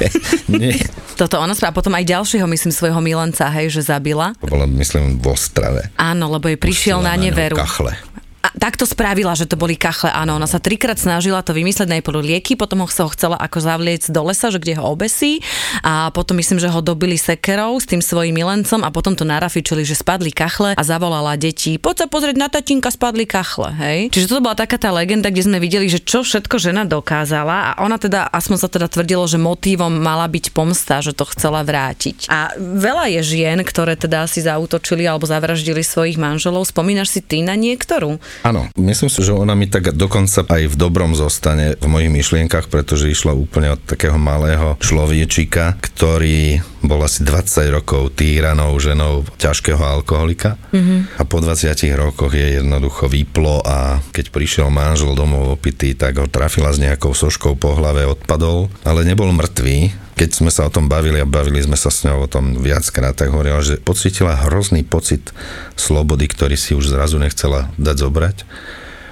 [0.48, 0.80] Nie.
[1.20, 4.32] Toto ona a potom aj ďalšieho, myslím, svojho milenca, hej, že zabila.
[4.40, 5.92] To bolo, myslím, v Ostrave.
[6.00, 7.60] Áno, lebo jej prišiel na neveru.
[7.60, 8.13] Kachle a
[8.56, 10.36] takto spravila, že to boli kachle, áno.
[10.36, 14.06] Ona sa trikrát snažila to vymysleť najprv lieky, potom ho sa ho chcela ako zavliec
[14.10, 15.40] do lesa, že kde ho obesí
[15.82, 19.82] a potom myslím, že ho dobili sekerou s tým svojim milencom a potom to narafičili,
[19.82, 23.98] že spadli kachle a zavolala deti, poď sa pozrieť na tatinka, spadli kachle, hej.
[24.14, 27.82] Čiže to bola taká tá legenda, kde sme videli, že čo všetko žena dokázala a
[27.82, 32.30] ona teda, aspoň sa teda tvrdilo, že motívom mala byť pomsta, že to chcela vrátiť.
[32.30, 36.68] A veľa je žien, ktoré teda si zautočili alebo zavraždili svojich manželov.
[36.68, 38.18] Spomínaš si ty na niektorú?
[38.42, 42.66] Áno, myslím si, že ona mi tak dokonca aj v dobrom zostane v mojich myšlienkach,
[42.66, 49.80] pretože išla úplne od takého malého človečika, ktorý bol asi 20 rokov týranou ženou ťažkého
[49.80, 51.16] alkoholika mm-hmm.
[51.16, 56.28] a po 20 rokoch je jednoducho vyplo a keď prišiel manžel domov opitý, tak ho
[56.28, 60.86] trafila s nejakou soškou po hlave, odpadol, ale nebol mŕtvý, keď sme sa o tom
[60.86, 64.86] bavili a bavili sme sa s ňou o tom viackrát, tak hovorila, že pocitila hrozný
[64.86, 65.34] pocit
[65.74, 68.36] slobody, ktorý si už zrazu nechcela dať zobrať.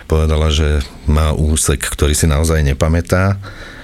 [0.07, 3.41] Povedala, že má úsek, ktorý si naozaj nepamätá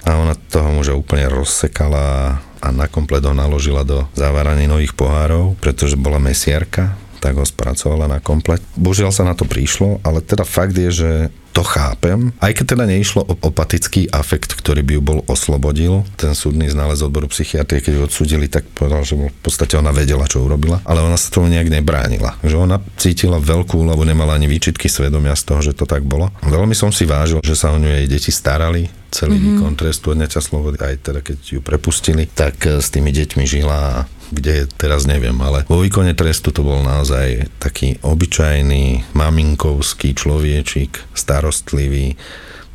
[0.07, 5.99] a ona toho muža úplne rozsekala a nakomplet ho naložila do zaváraní nových pohárov, pretože
[5.99, 8.63] bola mesiarka, tak ho spracovala na komplet.
[8.79, 11.11] Božiaľ sa na to prišlo, ale teda fakt je, že
[11.59, 16.07] to chápem, aj keď teda neišlo o opatický afekt, ktorý by ju bol oslobodil.
[16.15, 20.31] Ten súdny znalec odboru psychiatrie, keď ju odsudili, tak povedal, že v podstate ona vedela,
[20.31, 22.39] čo urobila, ale ona sa tomu nejak nebránila.
[22.47, 26.31] Že ona cítila veľkú úľavu, nemala ani výčitky svedomia z toho, že to tak bolo.
[26.47, 29.59] Veľmi som si vážil, že sa o ňu jej deti starali, celý mm-hmm.
[29.59, 34.07] výkon trestu odňaťa slobody, aj teda keď ju prepustili, tak eh, s tými deťmi žila
[34.31, 41.01] kde je teraz neviem, ale vo výkone trestu to bol naozaj taký obyčajný maminkovský človečik,
[41.17, 42.17] starostlivý,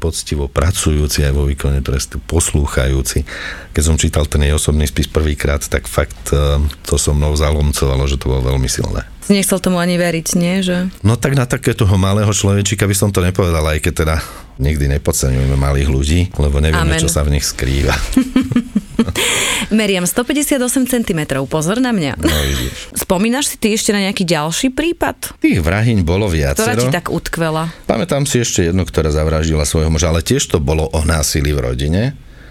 [0.04, 3.24] poctivo pracujúci aj vo výkone trestu, poslúchajúci.
[3.72, 8.04] Keď som čítal ten jej osobný spis prvýkrát, tak fakt eh, to so mnou zalomcovalo,
[8.04, 9.08] že to bolo veľmi silné.
[9.32, 10.60] Nechcel tomu ani veriť, nie?
[10.60, 10.92] Že...
[11.08, 14.16] No tak na takéto malého človečika by som to nepovedal, aj keď teda
[14.60, 17.00] nikdy nepodceňujeme malých ľudí, lebo nevieme, Amen.
[17.00, 17.96] čo sa v nich skrýva.
[19.74, 22.22] Meriam 158 cm, pozor na mňa.
[22.22, 22.94] No, vidíš.
[23.04, 25.42] Spomínaš si ty ešte na nejaký ďalší prípad?
[25.42, 26.70] Tých vrahyň bolo viacero.
[26.70, 27.74] Ktorá ti tak utkvela?
[27.90, 31.74] Pamätám si ešte jednu, ktorá zavraždila svojho muža, ale tiež to bolo o násilí v
[31.74, 32.04] rodine.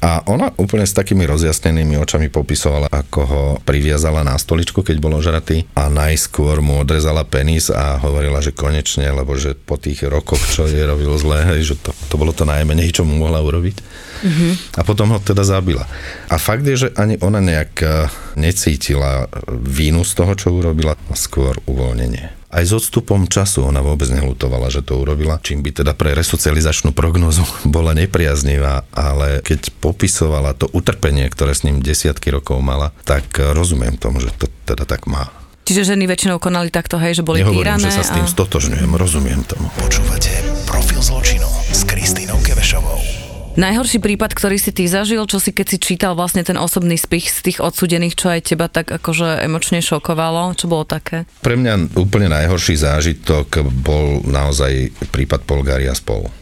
[0.02, 5.14] A ona úplne s takými rozjasnenými očami popisovala, ako ho priviazala na stoličku, keď bol
[5.14, 10.42] ožratý a najskôr mu odrezala penis a hovorila, že konečne, lebo že po tých rokoch,
[10.50, 13.91] čo jej robil zlé, že to, to bolo to najmenej, čo mu mohla urobiť.
[14.22, 14.78] Mm-hmm.
[14.78, 15.84] A potom ho teda zabila.
[16.30, 18.06] A fakt je, že ani ona nejak eh,
[18.38, 22.42] necítila vínu z toho, čo urobila, skôr uvoľnenie.
[22.52, 26.92] Aj s odstupom času ona vôbec nehutovala, že to urobila, čím by teda pre resocializačnú
[26.92, 27.42] prognozu
[27.74, 33.96] bola nepriaznivá, ale keď popisovala to utrpenie, ktoré s ním desiatky rokov mala, tak rozumiem
[33.96, 35.32] tomu, že to teda tak má.
[35.62, 37.86] Čiže ženy väčšinou konali takto, hej, že boli Nehovorím, týrané.
[37.86, 38.32] že sa s tým a...
[38.34, 39.70] stotožňujem, rozumiem tomu.
[39.78, 40.34] Počúvate
[40.66, 43.21] Profil zločinu s Kristýnou Kevešovou.
[43.52, 47.28] Najhorší prípad, ktorý si ty zažil, čo si keď si čítal vlastne ten osobný spich
[47.28, 51.28] z tých odsudených, čo aj teba tak akože emočne šokovalo, čo bolo také?
[51.44, 56.41] Pre mňa úplne najhorší zážitok bol naozaj prípad Polgária spolu.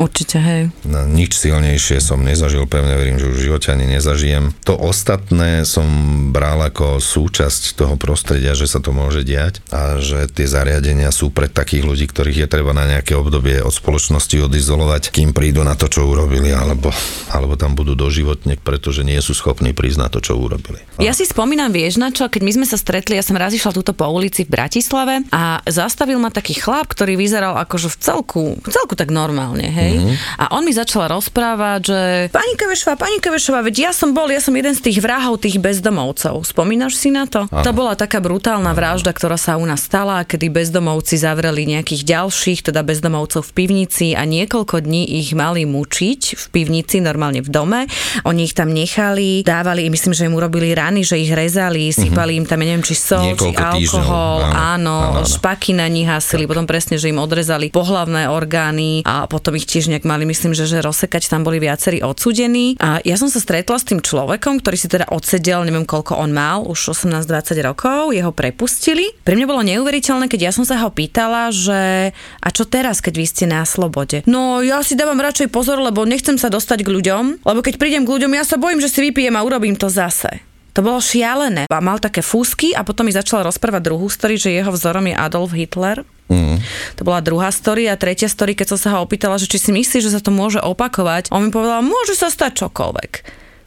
[0.00, 0.62] Určite, hej.
[0.88, 4.56] No, nič silnejšie som nezažil, pevne verím, že už v živote ani nezažijem.
[4.64, 5.84] To ostatné som
[6.32, 11.28] bral ako súčasť toho prostredia, že sa to môže diať a že tie zariadenia sú
[11.28, 15.76] pre takých ľudí, ktorých je treba na nejaké obdobie od spoločnosti odizolovať, kým prídu na
[15.76, 16.88] to, čo urobili, alebo,
[17.28, 20.80] alebo tam budú doživotne, pretože nie sú schopní prísť na to, čo urobili.
[20.96, 21.04] A...
[21.04, 23.76] Ja si spomínam, vieš na čo, keď my sme sa stretli, ja som raz išla
[23.76, 28.42] túto po ulici v Bratislave a zastavil ma taký chlap, ktorý vyzeral akože v celku,
[28.64, 29.98] v celku tak normálne, hej hej.
[29.98, 30.40] Mm-hmm.
[30.40, 34.38] A on mi začal rozprávať, že pani Kevešová, pani Kevešová, veď ja som bol, ja
[34.38, 36.46] som jeden z tých vrahov tých bezdomovcov.
[36.46, 37.50] Spomínaš si na to?
[37.50, 37.66] Aha.
[37.66, 42.70] To bola taká brutálna vražda, ktorá sa u nás stala, kedy bezdomovci zavreli nejakých ďalších,
[42.70, 47.80] teda bezdomovcov v pivnici a niekoľko dní ich mali mučiť v pivnici, normálne v dome.
[48.28, 52.44] Oni ich tam nechali, dávali, myslím, že im urobili rany, že ich rezali, sypali mm-hmm.
[52.44, 56.04] im tam, ja neviem, či sol, či alkohol, áno, áno, áno, áno, špaky na nich
[56.04, 56.50] hasili, tak.
[56.52, 60.68] potom presne, že im odrezali pohlavné orgány a potom ich tiež tiež mali, myslím, že,
[60.68, 62.76] že rozsekať, tam boli viacerí odsudení.
[62.76, 66.36] A ja som sa stretla s tým človekom, ktorý si teda odsedel, neviem koľko on
[66.36, 69.08] mal, už 18-20 rokov, jeho prepustili.
[69.24, 73.14] Pre mňa bolo neuveriteľné, keď ja som sa ho pýtala, že a čo teraz, keď
[73.16, 74.20] vy ste na slobode?
[74.28, 78.04] No ja si dávam radšej pozor, lebo nechcem sa dostať k ľuďom, lebo keď prídem
[78.04, 80.44] k ľuďom, ja sa bojím, že si vypijem a urobím to zase.
[80.78, 81.66] To bolo šialené.
[81.66, 85.18] A mal také fúsky a potom mi začala rozprávať druhú story, že jeho vzorom je
[85.18, 86.06] Adolf Hitler.
[86.30, 86.62] Mm.
[86.96, 89.70] To bola druhá story a tretia story, keď som sa ho opýtala, že či si
[89.74, 93.12] myslí, že sa to môže opakovať, on mi povedal, môže sa stať čokoľvek.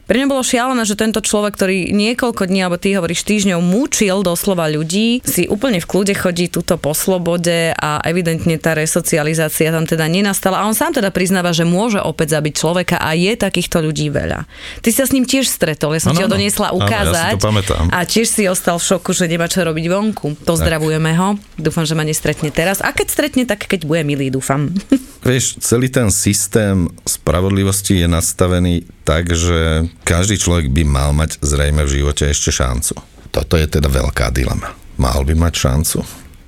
[0.04, 4.20] Pre mňa bolo šialené, že tento človek, ktorý niekoľko dní, alebo ty hovoríš týždňov, mučil
[4.20, 9.88] doslova ľudí, si úplne v kľude chodí túto po slobode a evidentne tá resocializácia tam
[9.88, 10.60] teda nenastala.
[10.60, 14.44] A on sám teda priznáva, že môže opäť zabiť človeka a je takýchto ľudí veľa.
[14.84, 17.40] Ty sa s ním tiež stretol, ja som no, ti ho doniesla ukázať.
[17.40, 20.44] Áno, ja si a tiež si ostal v šoku, že nemá čo robiť vonku.
[20.44, 21.20] Pozdravujeme tak.
[21.20, 21.28] ho.
[21.56, 22.84] Dúfam, že ma nestretne teraz.
[22.84, 24.68] A keď stretne, tak keď bude milý, dúfam.
[25.28, 31.84] Vieš, celý ten systém spravodlivosti je nastavený tak, že každý človek by mal mať zrejme
[31.84, 32.96] v živote ešte šancu.
[33.28, 34.72] Toto je teda veľká dilema.
[34.96, 35.98] Mal by mať šancu?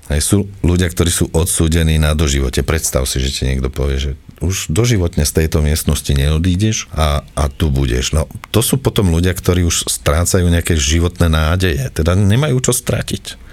[0.07, 2.63] Aj sú ľudia, ktorí sú odsúdení na doživote.
[2.63, 7.45] Predstav si, že ti niekto povie, že už doživotne z tejto miestnosti neodídeš a, a
[7.51, 8.15] tu budeš.
[8.15, 13.46] No, to sú potom ľudia, ktorí už strácajú nejaké životné nádeje, teda nemajú čo stratiť.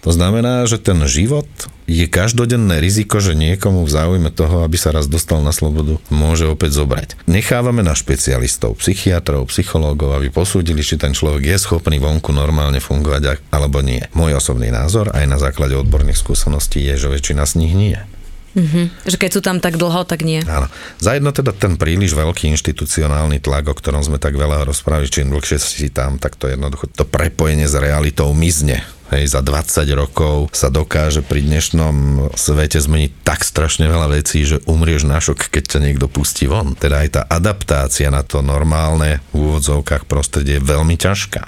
[0.00, 1.48] To znamená, že ten život
[1.90, 6.46] je každodenné riziko, že niekomu v záujme toho, aby sa raz dostal na slobodu, môže
[6.46, 7.18] opäť zobrať.
[7.26, 13.42] Nechávame na špecialistov, psychiatrov, psychológov, aby posúdili, či ten človek je schopný vonku normálne fungovať
[13.50, 14.06] alebo nie.
[14.14, 17.98] Môj osobný názor aj na základe odborných skúseností je, že väčšina z nich nie.
[18.50, 19.06] Mm-hmm.
[19.06, 20.42] Že keď sú tam tak dlho, tak nie.
[20.42, 20.66] Áno.
[20.98, 25.30] Za jedno teda ten príliš veľký inštitucionálny tlak, o ktorom sme tak veľa rozprávali, čím
[25.30, 28.82] dlhšie si tam, tak to jednoducho to prepojenie s realitou mizne.
[29.10, 34.62] Hej, za 20 rokov sa dokáže pri dnešnom svete zmeniť tak strašne veľa vecí, že
[34.70, 36.78] umrieš na šok, keď ťa niekto pustí von.
[36.78, 41.42] Teda aj tá adaptácia na to normálne v úvodzovkách prostredie je veľmi ťažká.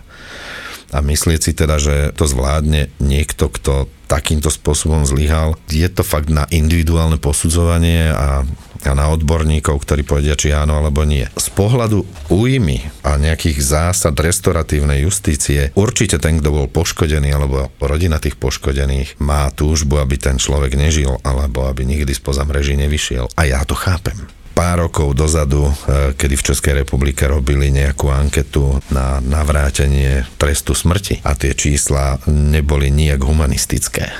[0.92, 6.28] A myslieť si teda, že to zvládne niekto, kto takýmto spôsobom zlyhal, je to fakt
[6.28, 8.44] na individuálne posudzovanie a
[8.82, 11.22] a na odborníkov, ktorí povedia, či áno alebo nie.
[11.38, 12.02] Z pohľadu
[12.34, 19.22] újmy a nejakých zásad restoratívnej justície určite ten, kto bol poškodený alebo rodina tých poškodených
[19.22, 23.30] má túžbu, aby ten človek nežil alebo aby nikdy spoza mreží nevyšiel.
[23.38, 24.18] A ja to chápem
[24.53, 25.72] pár rokov dozadu, e,
[26.14, 32.92] kedy v Českej republike robili nejakú anketu na navrátenie trestu smrti a tie čísla neboli
[32.92, 34.12] nijak humanistické.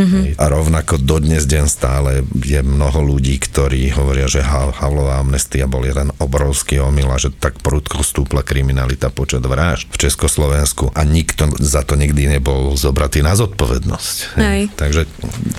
[0.00, 0.40] Mm-hmm.
[0.40, 6.08] A rovnako dodnes deň stále je mnoho ľudí, ktorí hovoria, že Havlová amnestia bol jeden
[6.16, 11.84] obrovský omyl a že tak prudko stúpla kriminalita počet vražd v Československu a nikto za
[11.84, 14.16] to nikdy nebol zobratý na zodpovednosť.
[14.40, 14.60] Hej.
[14.72, 15.04] Takže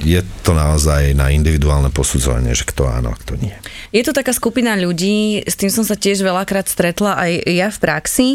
[0.02, 3.54] je to naozaj na individuálne posudzovanie, že kto áno a kto nie.
[3.94, 7.78] Je to taká skupina ľudí, s tým som sa tiež veľakrát stretla aj ja v
[7.84, 8.28] praxi,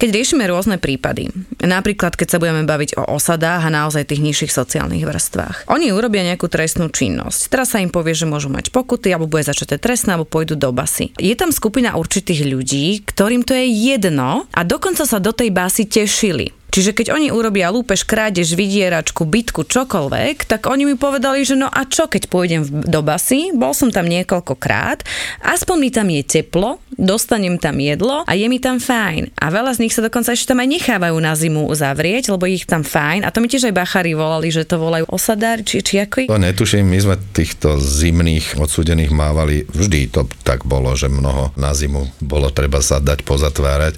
[0.00, 1.28] keď riešime rôzne prípady.
[1.60, 5.68] Napríklad, keď sa budeme baviť o osadách a naozaj tých nižších sociálnych vrstvách vrstvách.
[5.70, 7.52] Oni urobia nejakú trestnú činnosť.
[7.52, 10.72] Teraz sa im povie, že môžu mať pokuty, alebo bude začaté trestné, alebo pôjdu do
[10.72, 11.12] basy.
[11.20, 15.84] Je tam skupina určitých ľudí, ktorým to je jedno a dokonca sa do tej basy
[15.84, 16.63] tešili.
[16.74, 21.70] Čiže keď oni urobia lúpež, krádež, vydieračku, bitku, čokoľvek, tak oni mi povedali, že no
[21.70, 25.06] a čo, keď pôjdem do basy, bol som tam niekoľkokrát,
[25.46, 29.38] aspoň mi tam je teplo, dostanem tam jedlo a je mi tam fajn.
[29.38, 32.66] A veľa z nich sa dokonca ešte tam aj nechávajú na zimu zavrieť, lebo ich
[32.66, 33.22] tam fajn.
[33.22, 36.26] A to mi tiež aj bachári volali, že to volajú osadári, či, či ako?
[36.26, 41.70] To netuším, my sme týchto zimných odsudených mávali, vždy to tak bolo, že mnoho na
[41.70, 43.94] zimu bolo treba sa dať pozatvárať.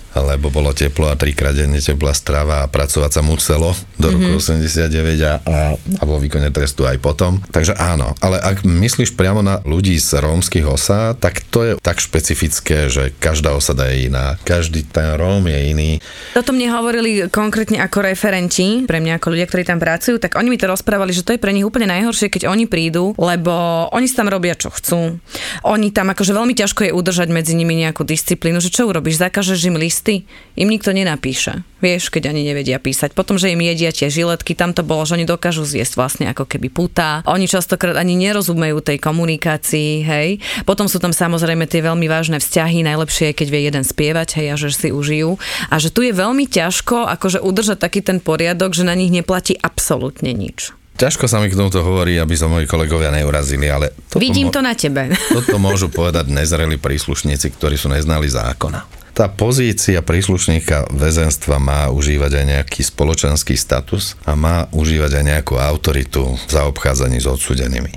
[0.22, 4.88] lebo bolo teplo a trikrát denne teplá strava a pracovať sa muselo do roku mm-hmm.
[4.88, 7.42] 89 a, a, a vo výkone trestu aj potom.
[7.52, 12.00] Takže áno, ale ak myslíš priamo na ľudí z rómskych osád, tak to je tak
[12.00, 14.40] špecifické, že každá osada je iná.
[14.46, 15.90] Každý ten Róm je iný.
[16.32, 20.48] Toto mne hovorili konkrétne ako referenti, pre mňa ako ľudia, ktorí tam pracujú, tak oni
[20.48, 23.52] mi to rozprávali, že to je pre nich úplne najhoršie, keď oni prídu, lebo
[23.92, 25.18] oni si tam robia, čo chcú.
[25.66, 29.68] Oni tam akože veľmi ťažko je udržať medzi nimi nejakú disciplínu, že čo urobíš, zakážeš
[29.68, 30.26] im list listy,
[30.56, 31.66] im nikto nenapíše.
[31.84, 33.12] Vieš, keď ani nevedia písať.
[33.12, 36.48] Potom, že im jedia tie žiletky, tam to bolo, že oni dokážu zjesť vlastne ako
[36.48, 37.20] keby putá.
[37.28, 40.28] Oni častokrát ani nerozumejú tej komunikácii, hej.
[40.64, 44.46] Potom sú tam samozrejme tie veľmi vážne vzťahy, najlepšie je, keď vie jeden spievať, hej,
[44.48, 45.36] a že si užijú.
[45.68, 49.52] A že tu je veľmi ťažko akože udržať taký ten poriadok, že na nich neplatí
[49.60, 50.72] absolútne nič.
[50.96, 53.92] Ťažko sa mi k tomuto hovorí, aby sa moji kolegovia neurazili, ale...
[54.16, 55.12] Vidím to na tebe.
[55.36, 62.36] Toto môžu povedať nezreli príslušníci, ktorí sú neznali zákona tá pozícia príslušníka väzenstva má užívať
[62.36, 67.96] aj nejaký spoločenský status a má užívať aj nejakú autoritu v zaobchádzaní s odsudenými.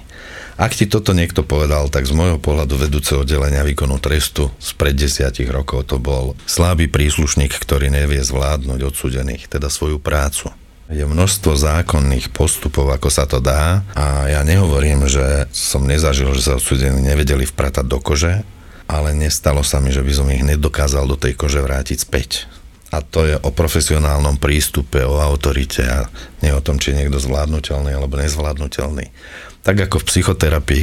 [0.55, 5.51] Ak ti toto niekto povedal, tak z môjho pohľadu vedúce oddelenia výkonu trestu spred desiatich
[5.51, 10.51] rokov to bol slabý príslušník, ktorý nevie zvládnuť odsudených, teda svoju prácu.
[10.87, 16.47] Je množstvo zákonných postupov, ako sa to dá a ja nehovorím, že som nezažil, že
[16.47, 18.43] sa odsudení nevedeli vpratať do kože,
[18.89, 22.49] ale nestalo sa mi, že by som ich nedokázal do tej kože vrátiť späť.
[22.89, 26.09] A to je o profesionálnom prístupe, o autorite a
[26.41, 29.13] nie o tom, či je niekto zvládnutelný alebo nezvládnutelný.
[29.61, 30.81] Tak ako v psychoterapii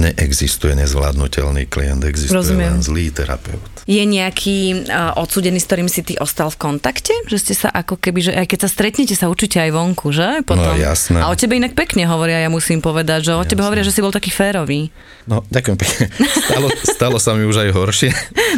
[0.00, 2.78] neexistuje nezvládnutelný klient, existuje Rozumiem.
[2.78, 3.62] len zlý terapeut.
[3.84, 7.12] Je nejaký uh, odsudený, s ktorým si ty ostal v kontakte?
[7.28, 10.40] Že ste sa ako keby, že aj keď sa stretnete, sa učíte aj vonku, že?
[10.40, 10.72] No, Potom.
[10.72, 11.20] No jasné.
[11.20, 13.52] A o tebe inak pekne hovoria, ja musím povedať, že o jasné.
[13.52, 14.88] tebe hovoria, že si bol taký férový.
[15.28, 16.04] No, ďakujem pekne.
[16.24, 18.10] Stalo, stalo sa mi už aj horšie.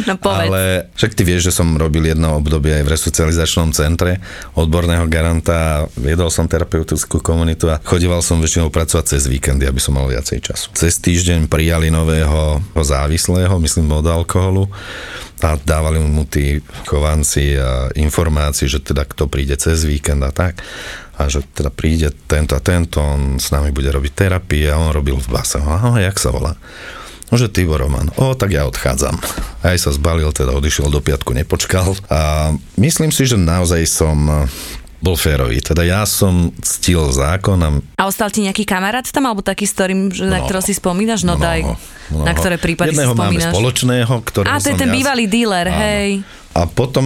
[0.07, 0.47] No povedz.
[0.47, 0.61] Ale
[0.95, 4.23] však ty vieš, že som robil jedno obdobie aj v resocializačnom centre
[4.55, 9.99] odborného garanta, viedol som terapeutickú komunitu a chodíval som väčšinou pracovať cez víkendy, aby som
[9.99, 10.71] mal viacej času.
[10.71, 14.63] Cez týždeň týždeň prijali nového závislého, myslím od alkoholu
[15.43, 17.51] a dávali mu tí chovanci
[17.99, 20.63] informácie, že teda kto príde cez víkend a tak
[21.19, 24.95] a že teda príde tento a tento, on s nami bude robiť terapie a on
[24.95, 25.59] robil v base.
[25.59, 26.55] Aha, jak sa volá?
[27.27, 28.07] No, že Tibor Roman.
[28.15, 29.19] O, tak ja odchádzam.
[29.67, 31.91] Aj sa zbalil, teda odišiel do piatku, nepočkal.
[32.07, 34.47] A myslím si, že naozaj som
[34.97, 35.61] bol férový.
[35.61, 37.69] Teda ja som ctil zákon a...
[38.01, 41.21] A ostal ti nejaký kamarát tam, alebo taký, s ktorým, že, na ktorého si spomínaš?
[41.21, 41.59] No mnoho, daj,
[42.09, 42.25] mnoho.
[42.25, 43.49] na ktoré prípady Jedného si spomínaš?
[43.49, 44.95] máme spoločného, ktorého A to je ten ja...
[44.97, 45.81] bývalý dealer, Áno.
[45.85, 46.09] hej.
[46.57, 47.05] A potom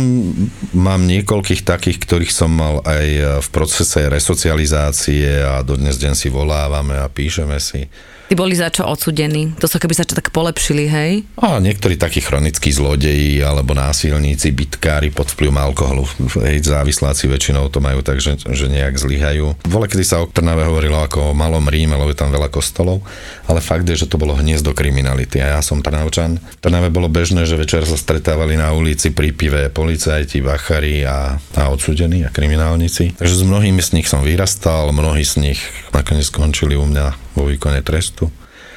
[0.71, 3.07] mám niekoľkých takých, ktorých som mal aj
[3.43, 7.91] v procese resocializácie a dodnes deň si volávame a píšeme si.
[8.31, 9.59] Tí boli za čo odsudení?
[9.59, 11.27] To sa keby sa čo tak polepšili, hej?
[11.35, 16.07] A niektorí takí chronickí zlodeji alebo násilníci, bitkári pod vplyvom alkoholu.
[16.39, 19.59] Hej, závisláci väčšinou to majú tak, že, že nejak zlyhajú.
[19.67, 23.03] Vole, kedy sa o Trnave hovorilo ako o malom Ríme, lebo je tam veľa kostolov,
[23.51, 25.43] ale fakt je, že to bolo hniezdo kriminality.
[25.43, 26.39] A ja som Trnavčan.
[26.39, 31.35] V Trnave bolo bežné, že večer sa stretávali na ulici pri pive policajti, bachari a,
[31.35, 33.11] a odsudení a kriminálnici.
[33.19, 35.59] Takže s mnohými z nich som vyrastal, mnohí z nich
[35.91, 38.29] nakoniec skončili u mňa vo výkone trestu.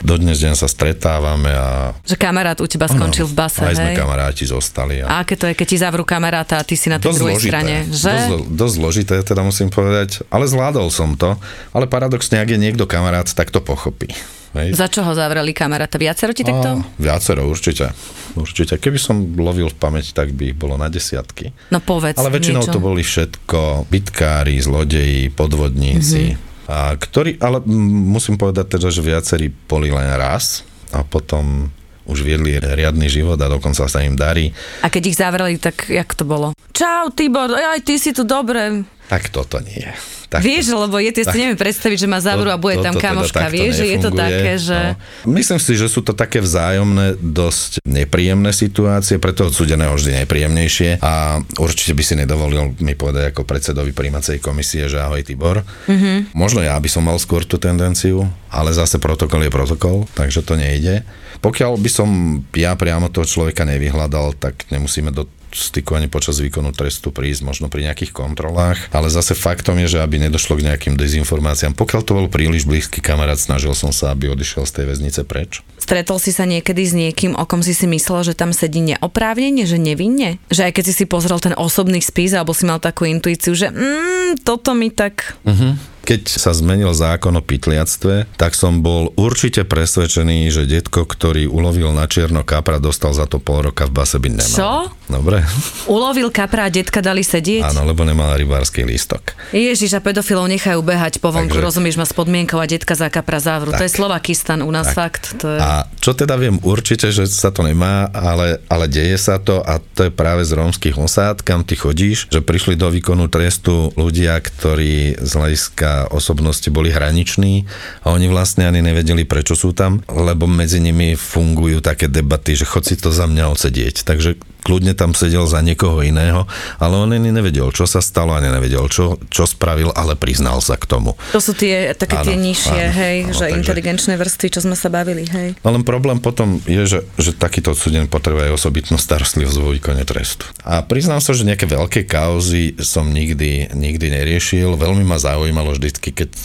[0.04, 1.96] Dodnes deň sa stretávame a...
[2.04, 3.96] Že kamarát u teba skončil v base, aj sme hej?
[3.96, 5.00] kamaráti zostali.
[5.00, 7.38] A aké to je, keď ti zavrú kamaráta a ty si na tej Dosť druhej
[7.40, 8.12] zložité, strane, že?
[8.12, 11.40] Dosť, dosť zložité, teda musím povedať, ale zvládol som to.
[11.72, 14.12] Ale paradoxne, ak je niekto kamarát, tak to pochopí.
[14.54, 14.76] Hej.
[14.76, 15.98] Za čo ho zavreli kamaráta?
[15.98, 16.84] Viacero ti takto?
[16.84, 17.90] A, viacero, určite.
[18.38, 18.78] Určite.
[18.78, 21.50] Keby som lovil v pamäť, tak by ich bolo na desiatky.
[21.74, 22.76] No povedz Ale väčšinou niečo.
[22.76, 26.36] to boli všetko bitkári, zlodeji, podvodníci.
[26.36, 26.53] Mm-hmm.
[26.64, 27.60] A ktorí, ale
[28.08, 31.68] musím povedať teda, že viacerí boli len raz a potom
[32.04, 34.52] už viedli riadny život a dokonca sa im darí.
[34.84, 36.52] A keď ich zavreli, tak jak to bolo?
[36.76, 38.84] Čau, Tibor, aj ty si tu dobre.
[39.08, 39.84] Tak toto nie.
[40.32, 43.06] Tak vieš, lebo je, ja si neviem predstaviť, že ma zavrú a bude tam toto
[43.06, 43.38] teda kamoška.
[43.46, 44.78] takto vieš, že je to také, že...
[45.22, 45.30] No.
[45.38, 51.38] Myslím si, že sú to také vzájomné, dosť nepríjemné situácie, preto odsudeného vždy nepríjemnejšie a
[51.62, 55.62] určite by si nedovolil mi povedať ako predsedovi príjmacej komisie, že ahoj Tibor.
[55.86, 56.34] Mm-hmm.
[56.34, 60.58] Možno ja by som mal skôr tú tendenciu, ale zase protokol je protokol, takže to
[60.58, 61.06] nejde.
[61.44, 62.08] Pokiaľ by som
[62.56, 67.66] ja priamo toho človeka nevyhľadal, tak nemusíme do styku ani počas výkonu trestu prísť, možno
[67.70, 71.78] pri nejakých kontrolách, ale zase faktom je, že aby nedošlo k nejakým dezinformáciám.
[71.78, 75.62] Pokiaľ to bol príliš blízky kamarát, snažil som sa, aby odišiel z tej väznice preč.
[75.78, 79.64] Stretol si sa niekedy s niekým, o kom si si myslel, že tam sedí neoprávnene,
[79.64, 80.42] že nevinne?
[80.50, 83.70] Že aj keď si si pozrel ten osobný spis, alebo si mal takú intuíciu, že
[83.70, 85.38] mm, toto mi tak...
[85.46, 85.93] Uh-huh.
[86.04, 91.96] Keď sa zmenil zákon o pytliactve, tak som bol určite presvedčený, že detko, ktorý ulovil
[91.96, 94.58] na čierno kapra, dostal za to pol roka v base byť nemal.
[94.60, 94.72] Čo?
[95.04, 95.40] Dobre.
[95.88, 97.72] Ulovil kapra a detka dali sedieť?
[97.72, 99.32] Áno, lebo nemal rybársky lístok.
[99.52, 103.08] Ježiš, a pedofilov nechajú behať po vonku, Takže- rozumieš ma s podmienkou a detka za
[103.08, 103.72] kapra závru.
[103.72, 103.88] To Tak.
[103.88, 104.96] je Slovakistan u nás Tak.
[104.96, 105.24] fakt.
[105.40, 105.58] To je...
[105.60, 109.80] A čo teda viem určite, že sa to nemá, ale, ale deje sa to a
[109.80, 114.36] to je práve z rómskych osád, kam ty chodíš, že prišli do výkonu trestu ľudia,
[114.36, 117.66] ktorí z hľadiska osobnosti boli hraniční
[118.02, 122.68] a oni vlastne ani nevedeli, prečo sú tam, lebo medzi nimi fungujú také debaty, že
[122.68, 124.06] chod si to za mňa odsedieť.
[124.06, 126.48] Takže kľudne tam sedel za niekoho iného,
[126.80, 130.80] ale on ani nevedel, čo sa stalo, ani nevedel, čo, čo spravil, ale priznal sa
[130.80, 131.14] k tomu.
[131.36, 134.60] To sú tie také tie Áno, nižšie, áno, hej, áno, že takže- inteligenčné vrstvy, čo
[134.64, 135.54] sme sa bavili, hej.
[135.60, 140.48] No len problém potom je, že, že takýto odsudený potrebuje osobitnú starostlivosť vo výkone trestu.
[140.64, 144.80] A priznám sa, že nejaké veľké kauzy som nikdy, nikdy neriešil.
[144.80, 146.44] Veľmi ma zaujímalo vždycky, keď eh,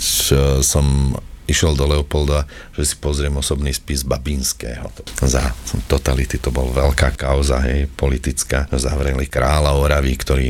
[0.59, 1.15] som
[1.49, 2.45] išiel do Leopolda,
[2.77, 4.93] že si pozriem osobný spis Babinského.
[5.19, 5.51] Za
[5.89, 8.69] totality to bol veľká kauza, hej, politická.
[8.69, 10.47] Zavreli kráľa Oravy, ktorý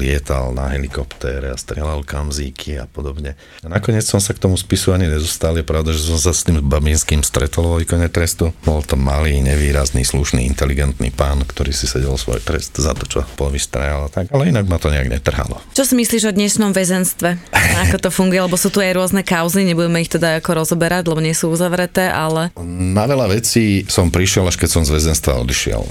[0.00, 3.36] lietal na helikoptére a strelal kamzíky a podobne.
[3.60, 5.54] A nakoniec som sa k tomu spisu ani nedostal.
[5.60, 8.56] Je pravda, že som sa s tým Babinským stretol vo výkone trestu.
[8.64, 13.20] Bol to malý, nevýrazný, slušný, inteligentný pán, ktorý si sedel svoj trest za to, čo
[13.36, 14.32] povystrajal tak.
[14.32, 15.60] Ale inak ma to nejak netrhalo.
[15.76, 17.36] Čo si myslíš o dnešnom väzenstve?
[17.90, 18.40] Ako to funguje?
[18.40, 22.06] Lebo sú tu aj rôzne kauzy, nebudeme ich teda ako rozoberať, lebo nie sú uzavreté,
[22.06, 25.82] ale Na veľa vecí som prišiel, až keď som z väzenstva odišiel.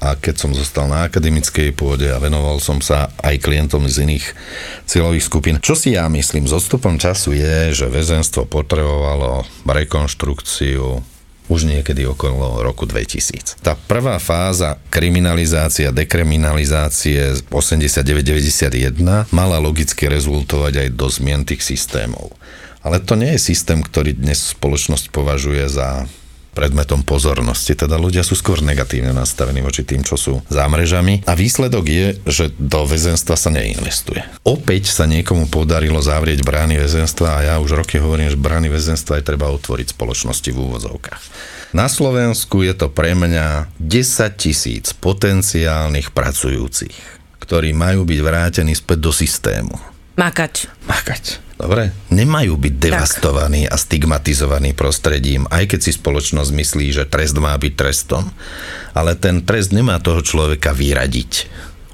[0.00, 4.32] A keď som zostal na akademickej pôde a venoval som sa aj klientom z iných
[4.88, 5.56] cieľových skupín.
[5.60, 11.04] Čo si ja myslím, s odstupom času je, že väzenstvo potrebovalo rekonštrukciu
[11.50, 13.58] už niekedy okolo roku 2000.
[13.58, 19.02] Tá prvá fáza kriminalizácia, dekriminalizácie z 89-91
[19.34, 22.30] mala logicky rezultovať aj do zmien tých systémov.
[22.80, 26.08] Ale to nie je systém, ktorý dnes spoločnosť považuje za
[26.50, 27.78] predmetom pozornosti.
[27.78, 31.22] Teda ľudia sú skôr negatívne nastavení voči tým, čo sú za mrežami.
[31.24, 34.26] A výsledok je, že do väzenstva sa neinvestuje.
[34.42, 39.22] Opäť sa niekomu podarilo zavrieť brány väzenstva a ja už roky hovorím, že brány väzenstva
[39.22, 41.22] je treba otvoriť spoločnosti v úvozovkách.
[41.70, 46.96] Na Slovensku je to pre mňa 10 tisíc potenciálnych pracujúcich,
[47.38, 49.78] ktorí majú byť vrátení späť do systému.
[50.18, 50.66] Makať.
[50.90, 51.49] Makať.
[51.60, 51.92] Dobre?
[52.08, 57.72] Nemajú byť devastovaní a stigmatizovaní prostredím, aj keď si spoločnosť myslí, že trest má byť
[57.76, 58.32] trestom.
[58.96, 61.46] Ale ten trest nemá toho človeka vyradiť.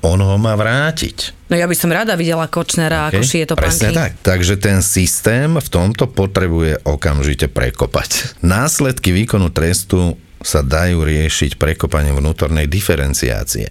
[0.06, 1.50] On ho má vrátiť.
[1.50, 3.18] No ja by som rada videla Kočnera, okay.
[3.18, 3.98] ako šije to Presne panky.
[3.98, 4.12] tak.
[4.22, 8.10] Takže ten systém v tomto potrebuje okamžite prekopať.
[8.46, 10.14] Následky výkonu trestu
[10.46, 13.66] sa dajú riešiť prekopaním vnútornej diferenciácie.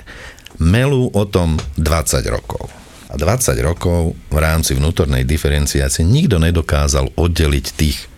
[0.59, 2.67] Melú o tom 20 rokov.
[3.09, 8.09] A 20 rokov v rámci vnútornej diferenciácie nikto nedokázal oddeliť tých,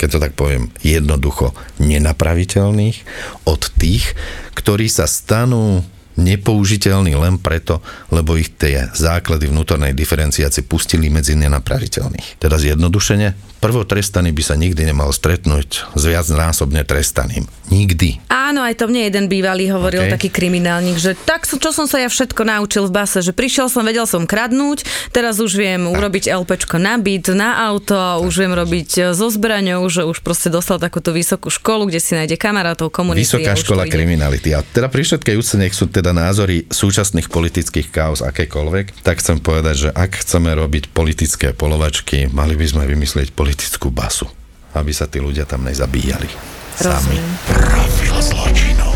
[0.00, 2.96] keď to tak poviem, jednoducho nenapraviteľných
[3.44, 4.16] od tých,
[4.56, 5.84] ktorí sa stanú
[6.20, 7.80] nepoužiteľní len preto,
[8.12, 12.36] lebo ich tie základy vnútornej diferenciácie pustili medzi nenapraviteľných.
[12.36, 17.44] Teda zjednodušene, prvotrestaný by sa nikdy nemal stretnúť s viacnásobne trestaným.
[17.70, 18.26] Nikdy.
[18.26, 20.12] Áno, aj to mne jeden bývalý hovoril, okay.
[20.18, 23.86] taký kriminálnik, že tak, čo som sa ja všetko naučil v base, že prišiel som,
[23.86, 24.82] vedel som kradnúť,
[25.14, 25.94] teraz už viem tak.
[25.94, 28.26] urobiť LPčko na byt, na auto, tak.
[28.26, 32.18] už viem robiť e, so zbraňou, že už proste dostal takúto vysokú školu, kde si
[32.18, 33.22] nájde kamarátov, komunity.
[33.22, 34.50] Vysoká škola kriminality.
[34.50, 39.38] A teda pri všetkej úcte, nech sú teda názory súčasných politických chaos akékoľvek, tak chcem
[39.38, 44.30] povedať, že ak chceme robiť politické polovačky, mali by sme vymyslieť politické politickú basu,
[44.78, 46.30] aby sa tí ľudia tam nezabíjali.
[46.78, 47.18] Sami.
[47.50, 48.94] Profil zločinov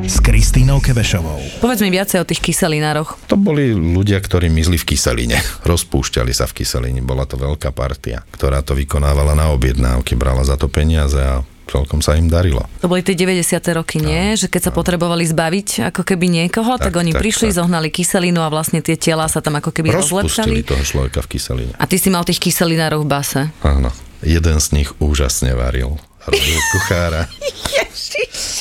[0.00, 1.60] s Kristínou Kevešovou.
[1.60, 3.20] Povedz mi viacej o tých kyselinároch.
[3.28, 5.36] To boli ľudia, ktorí mizli v kyseline.
[5.68, 7.04] Rozpúšťali sa v kyselini.
[7.04, 12.02] Bola to veľká partia, ktorá to vykonávala na objednávky, brala za to peniaze a celkom
[12.02, 12.66] sa im darilo.
[12.82, 13.62] To boli tie 90.
[13.78, 14.34] roky, nie?
[14.34, 14.76] No, že keď sa no.
[14.82, 17.62] potrebovali zbaviť ako keby niekoho, tak, tak oni tak, prišli, tak.
[17.62, 20.66] zohnali kyselinu a vlastne tie tela sa tam ako keby rozlepšali.
[20.66, 21.72] toho človeka v kyseline.
[21.78, 23.42] A ty si mal tých kyselinárov v base.
[23.62, 23.94] Áno.
[24.20, 25.96] Jeden z nich úžasne varil.
[26.26, 27.24] Robil kuchára.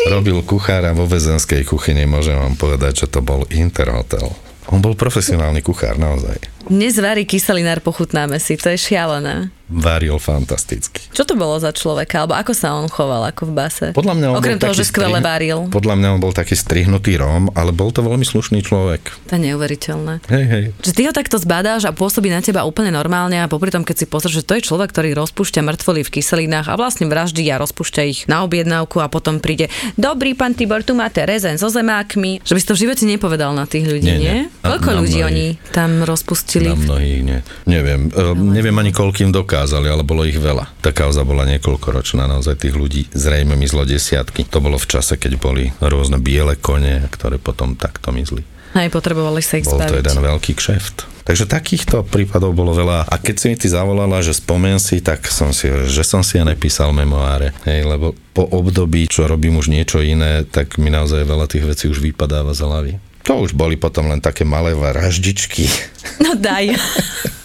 [0.08, 4.32] Robil kuchára vo väzenskej kuchyni, môžem vám povedať, že to bol Interhotel.
[4.70, 6.38] On bol profesionálny kuchár, naozaj.
[6.70, 11.06] Dnes varí kyselinár, pochutnáme si, to je šialené varil fantasticky.
[11.14, 13.86] Čo to bolo za človeka, alebo ako sa on choval ako v base?
[13.94, 15.70] Podľa mňa on Okrem toho, že skvele varil.
[15.70, 19.14] Podľa mňa on bol taký strihnutý Róm, ale bol to veľmi slušný človek.
[19.30, 20.26] To je neuveriteľné.
[20.26, 20.66] Hej, hej.
[20.82, 23.96] Že ty ho takto zbadáš a pôsobí na teba úplne normálne a popri tom, keď
[24.02, 27.62] si pozrieš, že to je človek, ktorý rozpúšťa mŕtvoly v kyselinách a vlastne vraždí a
[27.62, 32.42] rozpúšťa ich na objednávku a potom príde, dobrý pán Tibor, tu máte rezen so zemákmi.
[32.42, 34.26] Že by si to v živote nepovedal na tých ľudí, nie?
[34.26, 34.36] nie?
[34.50, 34.66] nie?
[34.66, 35.30] Koľko ľudí mnohých.
[35.30, 36.74] oni tam rozpustili?
[36.74, 37.40] Na mnohých, nie.
[37.70, 39.30] Neviem, no, neviem ani koľkým
[39.60, 40.72] dokázali, ale bolo ich veľa.
[40.80, 44.48] Tá kauza bola niekoľkoročná, naozaj tých ľudí zrejme mizlo desiatky.
[44.48, 48.48] To bolo v čase, keď boli rôzne biele kone, ktoré potom takto mizli.
[48.72, 49.92] Aj potrebovali sa ich Bol zbaviť.
[49.92, 50.98] to jeden veľký kšeft.
[51.28, 53.12] Takže takýchto prípadov bolo veľa.
[53.12, 56.40] A keď si mi ty zavolala, že spomen si, tak som si, že som si
[56.40, 57.52] ja nepísal memoáre.
[57.68, 61.86] Hej, lebo po období, čo robím už niečo iné, tak mi naozaj veľa tých vecí
[61.92, 62.94] už vypadáva z hlavy.
[63.28, 65.68] To už boli potom len také malé vraždičky.
[66.24, 66.74] No daj.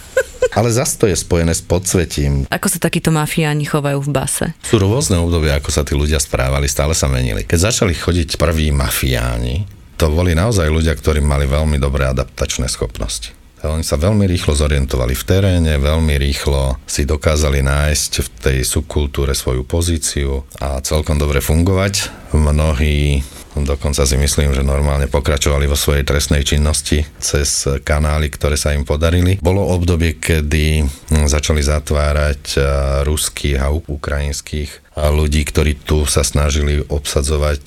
[0.53, 2.45] Ale zase to je spojené s podsvetím.
[2.51, 4.45] Ako sa takíto mafiáni chovajú v base?
[4.61, 7.47] Sú rôzne obdobia, ako sa tí ľudia správali, stále sa menili.
[7.47, 9.65] Keď začali chodiť prví mafiáni,
[9.95, 13.31] to boli naozaj ľudia, ktorí mali veľmi dobré adaptačné schopnosti.
[13.65, 19.33] Oni sa veľmi rýchlo zorientovali v teréne, veľmi rýchlo si dokázali nájsť v tej subkultúre
[19.33, 22.13] svoju pozíciu a celkom dobre fungovať.
[22.37, 23.25] Mnohí
[23.55, 28.83] Dokonca si myslím, že normálne pokračovali vo svojej trestnej činnosti cez kanály, ktoré sa im
[28.83, 29.39] podarili.
[29.39, 32.59] Bolo obdobie, kedy začali zatvárať
[33.07, 37.63] ruských a ukrajinských ľudí, ktorí tu sa snažili obsadzovať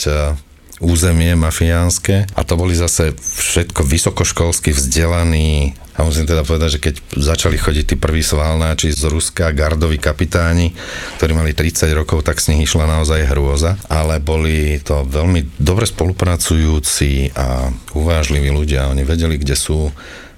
[0.79, 5.75] územie mafiánske a to boli zase všetko vysokoškolsky vzdelaní.
[5.99, 10.71] A musím teda povedať, že keď začali chodiť tí prví svalnáči z Ruska, gardoví kapitáni,
[11.19, 15.91] ktorí mali 30 rokov, tak z nich išla naozaj hrôza, ale boli to veľmi dobre
[15.91, 18.87] spolupracujúci a uvážliví ľudia.
[18.95, 19.91] Oni vedeli, kde sú,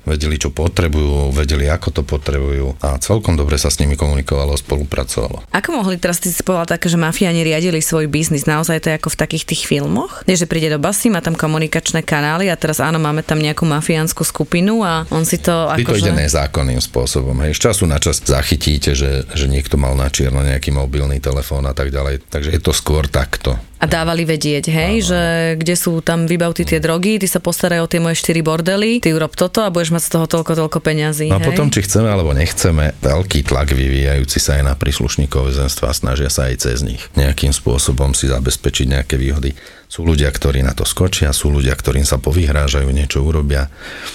[0.04, 5.44] vedeli, čo potrebujú, vedeli, ako to potrebujú a celkom dobre sa s nimi komunikovalo, spolupracovalo.
[5.52, 8.48] Ako mohli teraz ty si povedal také, že mafiáni riadili svoj biznis?
[8.48, 10.24] Naozaj to je ako v takých tých filmoch?
[10.24, 13.68] Nie, že príde do basy, má tam komunikačné kanály a teraz áno, máme tam nejakú
[13.68, 17.36] mafiánsku skupinu a on si to ako to ide nezákonným spôsobom.
[17.44, 17.60] Hej.
[17.60, 21.74] Z času na čas zachytíte, že, že niekto mal na čierno nejaký mobilný telefón a
[21.76, 22.24] tak ďalej.
[22.26, 23.69] Takže je to skôr takto.
[23.80, 25.20] A dávali vedieť, hej, že
[25.56, 29.16] kde sú tam vybavty tie drogy, ty sa postaraj o tie moje štyri bordely, ty
[29.16, 31.32] urob toto a budeš mať z toho toľko, toľko peňazí.
[31.32, 31.48] No a hej?
[31.48, 36.52] potom, či chceme alebo nechceme, veľký tlak vyvíjajúci sa aj na príslušníkov väzenstva snažia sa
[36.52, 39.56] aj cez nich nejakým spôsobom si zabezpečiť nejaké výhody.
[39.90, 43.66] Sú ľudia, ktorí na to skočia, sú ľudia, ktorým sa povyhrážajú, niečo urobia,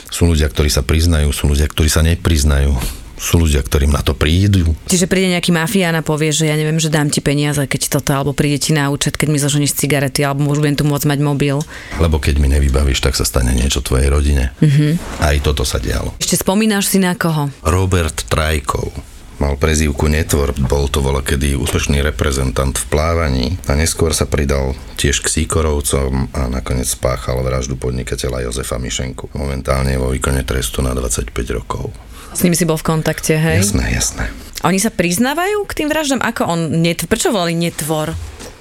[0.08, 4.14] sú ľudia, ktorí sa priznajú, sú ľudia, ktorí sa nepriznajú sú ľudia, ktorým na to
[4.14, 4.76] prídu.
[4.88, 8.12] Čiže príde nejaký mafián a povie, že ja neviem, že dám ti peniaze, keď toto,
[8.12, 11.58] alebo príde ti na účet, keď mi zoženieš cigarety, alebo budem tu môcť mať mobil.
[12.00, 14.52] Lebo keď mi nevybavíš, tak sa stane niečo tvojej rodine.
[14.60, 15.24] Mm-hmm.
[15.24, 16.16] Aj toto sa dialo.
[16.20, 17.52] Ešte spomínaš si na koho?
[17.64, 19.16] Robert Trajkov.
[19.36, 24.72] Mal prezývku Netvor, bol to vola kedy úspešný reprezentant v plávaní a neskôr sa pridal
[24.96, 29.36] tiež k Síkorovcom a nakoniec spáchal vraždu podnikateľa Jozefa Mišenku.
[29.36, 31.92] Momentálne je vo výkone trestu na 25 rokov.
[32.36, 33.64] S nimi si bol v kontakte, hej?
[33.64, 34.28] Jasné, jasné.
[34.60, 36.20] A oni sa priznávajú k tým vraždám?
[36.20, 38.12] Ako on, net, prečo volali netvor?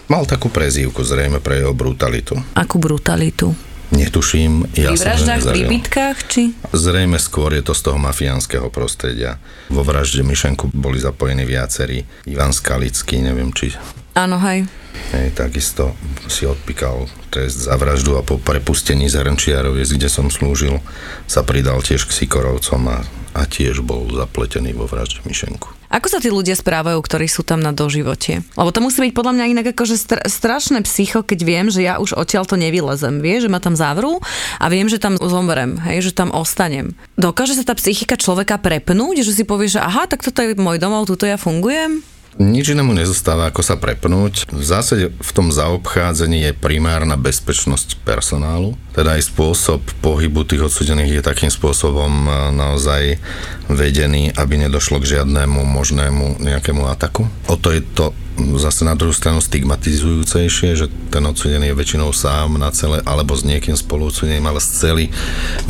[0.06, 2.38] Mal takú prezývku zrejme pre jeho brutalitu.
[2.54, 3.50] Akú brutalitu?
[3.94, 6.42] Netuším, ja Pri vraždách, to pri bitkách, či?
[6.70, 9.38] Zrejme skôr je to z toho mafiánskeho prostredia.
[9.70, 12.02] Vo vražde Myšenku boli zapojení viacerí.
[12.30, 13.74] Ivan Skalický, neviem či
[14.14, 14.70] Áno, hej.
[15.10, 15.98] Hej, takisto
[16.30, 20.78] si odpíkal trest za vraždu a po prepustení z Hrnčiaroviec, kde som slúžil,
[21.26, 22.98] sa pridal tiež k Sikorovcom a,
[23.34, 25.74] a tiež bol zapletený vo vražde Myšenku.
[25.90, 28.42] Ako sa tí ľudia správajú, ktorí sú tam na doživote?
[28.58, 32.02] Lebo to musí byť podľa mňa inak akože str- strašné psycho, keď viem, že ja
[32.02, 33.22] už odtiaľ to nevylezem.
[33.22, 34.18] Vieš, že ma tam zavrú
[34.58, 36.98] a viem, že tam zomrem, hej, že tam ostanem.
[37.14, 40.82] Dokáže sa tá psychika človeka prepnúť, že si povie, že aha, tak toto je môj
[40.82, 42.02] domov, tuto ja fungujem?
[42.34, 44.50] Nič inému nezostáva, ako sa prepnúť.
[44.50, 51.22] V zásade v tom zaobchádzaní je primárna bezpečnosť personálu, teda aj spôsob pohybu tých odsudených
[51.22, 53.22] je takým spôsobom a, naozaj
[53.70, 57.30] vedený, aby nedošlo k žiadnemu možnému nejakému ataku.
[57.46, 58.10] O to je to
[58.58, 63.46] zase na druhú stranu stigmatizujúcejšie, že ten odsudený je väčšinou sám na celé, alebo s
[63.46, 65.04] niekým spolu odsudeným, ale z celý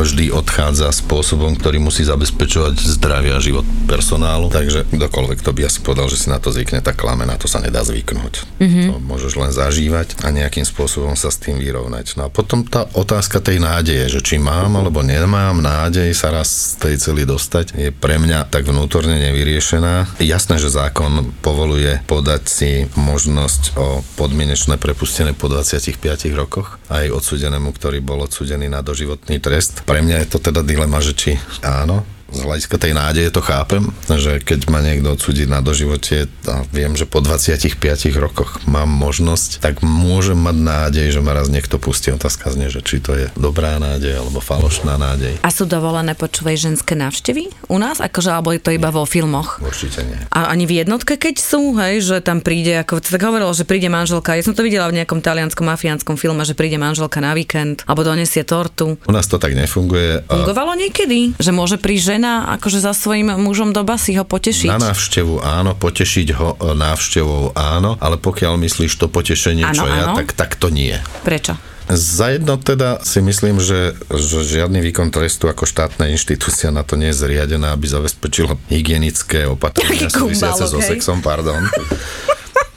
[0.00, 4.48] vždy odchádza spôsobom, ktorý musí zabezpečovať zdravie a život personálu.
[4.48, 7.44] Takže kdokoľvek to by asi povedal, že si na to zvykne, tak klame, na to
[7.44, 8.34] sa nedá zvyknúť.
[8.60, 8.86] Mm-hmm.
[8.88, 12.16] To môžeš len zažívať a nejakým spôsobom sa s tým vyrovnať.
[12.16, 16.76] No a potom tá otázka tej nádeje, že či mám alebo nemám nádej sa raz
[16.76, 20.18] z tej celý dostať, je pre mňa tak vnútorne nevyriešená.
[20.22, 25.98] Jasné, že zákon povoluje podať si možnosť o podmienečné prepustenie po 25
[26.38, 29.82] rokoch aj odsudenému, ktorý bol odsudený na doživotný trest.
[29.82, 31.30] Pre mňa je to teda dilema, že či
[31.66, 36.66] áno, z hľadiska tej nádeje to chápem, že keď ma niekto odsudí na doživote a
[36.74, 37.78] viem, že po 25
[38.18, 42.10] rokoch mám možnosť, tak môžem mať nádej, že ma raz niekto pustí.
[42.10, 45.38] Otázka znie, že či to je dobrá nádej alebo falošná nádej.
[45.46, 48.02] A sú dovolené počúvaj ženské návštevy u nás?
[48.02, 49.62] Akože, alebo je to iba vo filmoch?
[49.62, 50.18] Určite nie.
[50.34, 53.86] A ani v jednotke, keď sú, hej, že tam príde, ako tak hovorilo, že príde
[53.86, 54.34] manželka.
[54.34, 58.02] Ja som to videla v nejakom talianskom mafiánskom filme, že príde manželka na víkend, alebo
[58.02, 58.98] donesie tortu.
[59.06, 60.26] U nás to tak nefunguje.
[60.26, 64.68] Fungovalo niekedy, že môže prísť žena akože za svojím mužom do basy ho potešiť.
[64.68, 69.84] Na návštevu áno, potešiť ho e, návštevou áno, ale pokiaľ myslíš to potešenie, Áno, čo
[69.86, 70.16] ja, áno.
[70.18, 70.96] tak, tak to nie.
[71.22, 71.54] Prečo?
[71.84, 76.96] Za jedno teda si myslím, že, že žiadny výkon trestu ako štátna inštitúcia na to
[76.96, 81.60] nie je zriadená, aby zabezpečila hygienické opatrenia súvisiace so sexom, pardon.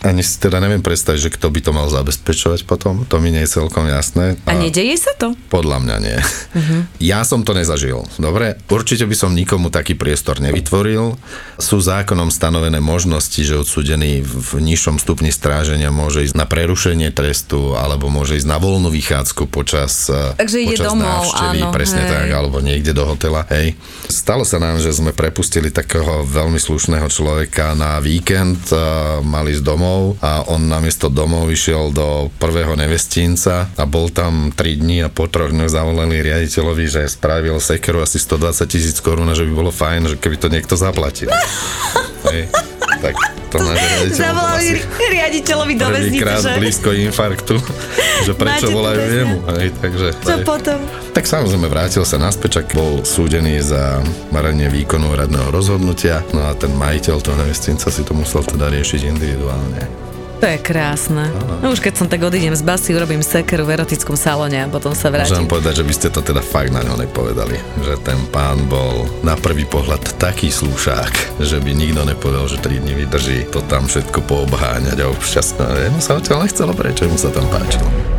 [0.07, 3.43] Ani si teda neviem predstaviť, že kto by to mal zabezpečovať potom, to mi nie
[3.43, 4.39] je celkom jasné.
[4.47, 5.35] A nedeje sa to?
[5.51, 6.15] Podľa mňa nie.
[6.55, 6.87] Uh-huh.
[7.03, 8.07] Ja som to nezažil.
[8.15, 11.19] Dobre, určite by som nikomu taký priestor nevytvoril.
[11.59, 17.75] Sú zákonom stanovené možnosti, že odsudený v nižšom stupni stráženia môže ísť na prerušenie trestu
[17.75, 22.11] alebo môže ísť na voľnú vychádzku počas, eh, Takže počas domov, návštevy, áno, presne hej.
[22.15, 23.43] tak, alebo niekde do hotela.
[23.51, 23.75] Hej.
[24.07, 29.65] Stalo sa nám, že sme prepustili takého veľmi slušného človeka na víkend, a mali ísť
[29.67, 35.09] domov a on namiesto domov išiel do prvého nevestínca a bol tam 3 dní a
[35.09, 39.53] po troch dňoch zavolali riaditeľovi, že spravil sekeru asi 120 tisíc korún a že by
[39.53, 41.33] bolo fajn, že keby to niekto zaplatil.
[42.29, 42.76] Hej.
[42.97, 43.13] Tak
[43.47, 43.71] to bol
[44.11, 46.51] Zavolali asi riaditeľovi do väznice, že?
[46.59, 47.55] blízko infarktu,
[48.27, 49.37] že prečo Máte volajú jemu.
[49.55, 50.45] Hej, takže, Čo hej.
[50.45, 50.79] potom?
[51.15, 54.03] Tak samozrejme vrátil sa naspäť, čak bol súdený za
[54.35, 59.01] maranie výkonu radného rozhodnutia, no a ten majiteľ toho nevestinca si to musel teda riešiť
[59.07, 60.06] individuálne.
[60.37, 61.33] To je krásne.
[61.65, 64.93] No už keď som tak odídem z basy, urobím sekeru v erotickom salóne a potom
[64.93, 65.49] sa Môžem vrátim.
[65.49, 69.33] povedať, že by ste to teda fakt na ňo nepovedali, že ten pán bol na
[69.33, 74.21] prvý pohľad taký slúšák, že by nikto nepovedal, že 3 dní vydrží to tam všetko
[74.29, 78.16] poobháňať a občas no, jemu sa odtiaľ nechcelo prečo mu sa tam páčilo.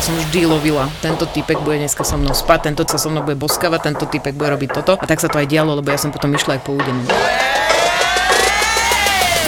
[0.00, 0.88] Ja som vždy lovila.
[1.04, 4.32] Tento typek bude dneska so mnou spať, tento sa so mnou bude boskavať, tento typek
[4.32, 4.96] bude robiť toto.
[4.96, 7.04] A tak sa to aj dialo, lebo ja som potom išla aj po údenu.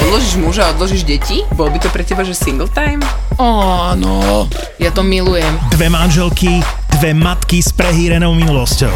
[0.05, 1.41] Odložíš muža, odložíš deti?
[1.57, 3.01] Bol by to pre teba, že single time?
[3.41, 4.45] Áno,
[4.77, 5.57] ja to milujem.
[5.73, 6.61] Dve manželky,
[7.01, 8.93] dve matky s prehýrenou minulosťou.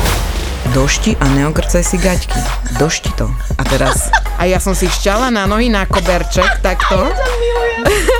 [0.76, 2.36] Došti a neokrcaj si gaťky.
[2.76, 3.32] Došti to.
[3.56, 4.12] A teraz...
[4.36, 7.08] A ja som si šťala na nohy na koberček, takto.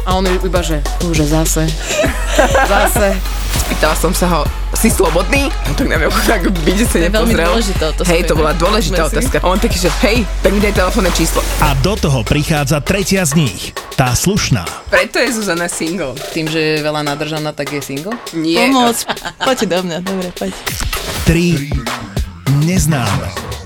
[0.04, 1.66] A on iba, že už zase.
[2.68, 3.16] Zase.
[3.66, 4.40] Spýtala som sa ho,
[4.72, 5.50] si slobodný?
[5.66, 7.48] No tak na mňa tak byť sa To nepozrel.
[7.50, 8.11] dôležitá otázka.
[8.14, 9.36] Hej, to bola dôležitá otázka.
[9.42, 11.42] A on taký, že hej, tak mi daj telefónne číslo.
[11.59, 14.62] A do toho prichádza tretia z nich, tá slušná.
[14.86, 16.14] Preto je Zuzana single.
[16.30, 18.14] Tým, že je veľa nadržaná, tak je single.
[18.30, 18.70] Nie.
[18.70, 19.02] Pomoc.
[19.42, 20.52] Poďte do mňa, dobre, poď.
[21.26, 21.66] Tri
[22.62, 23.66] neznáme.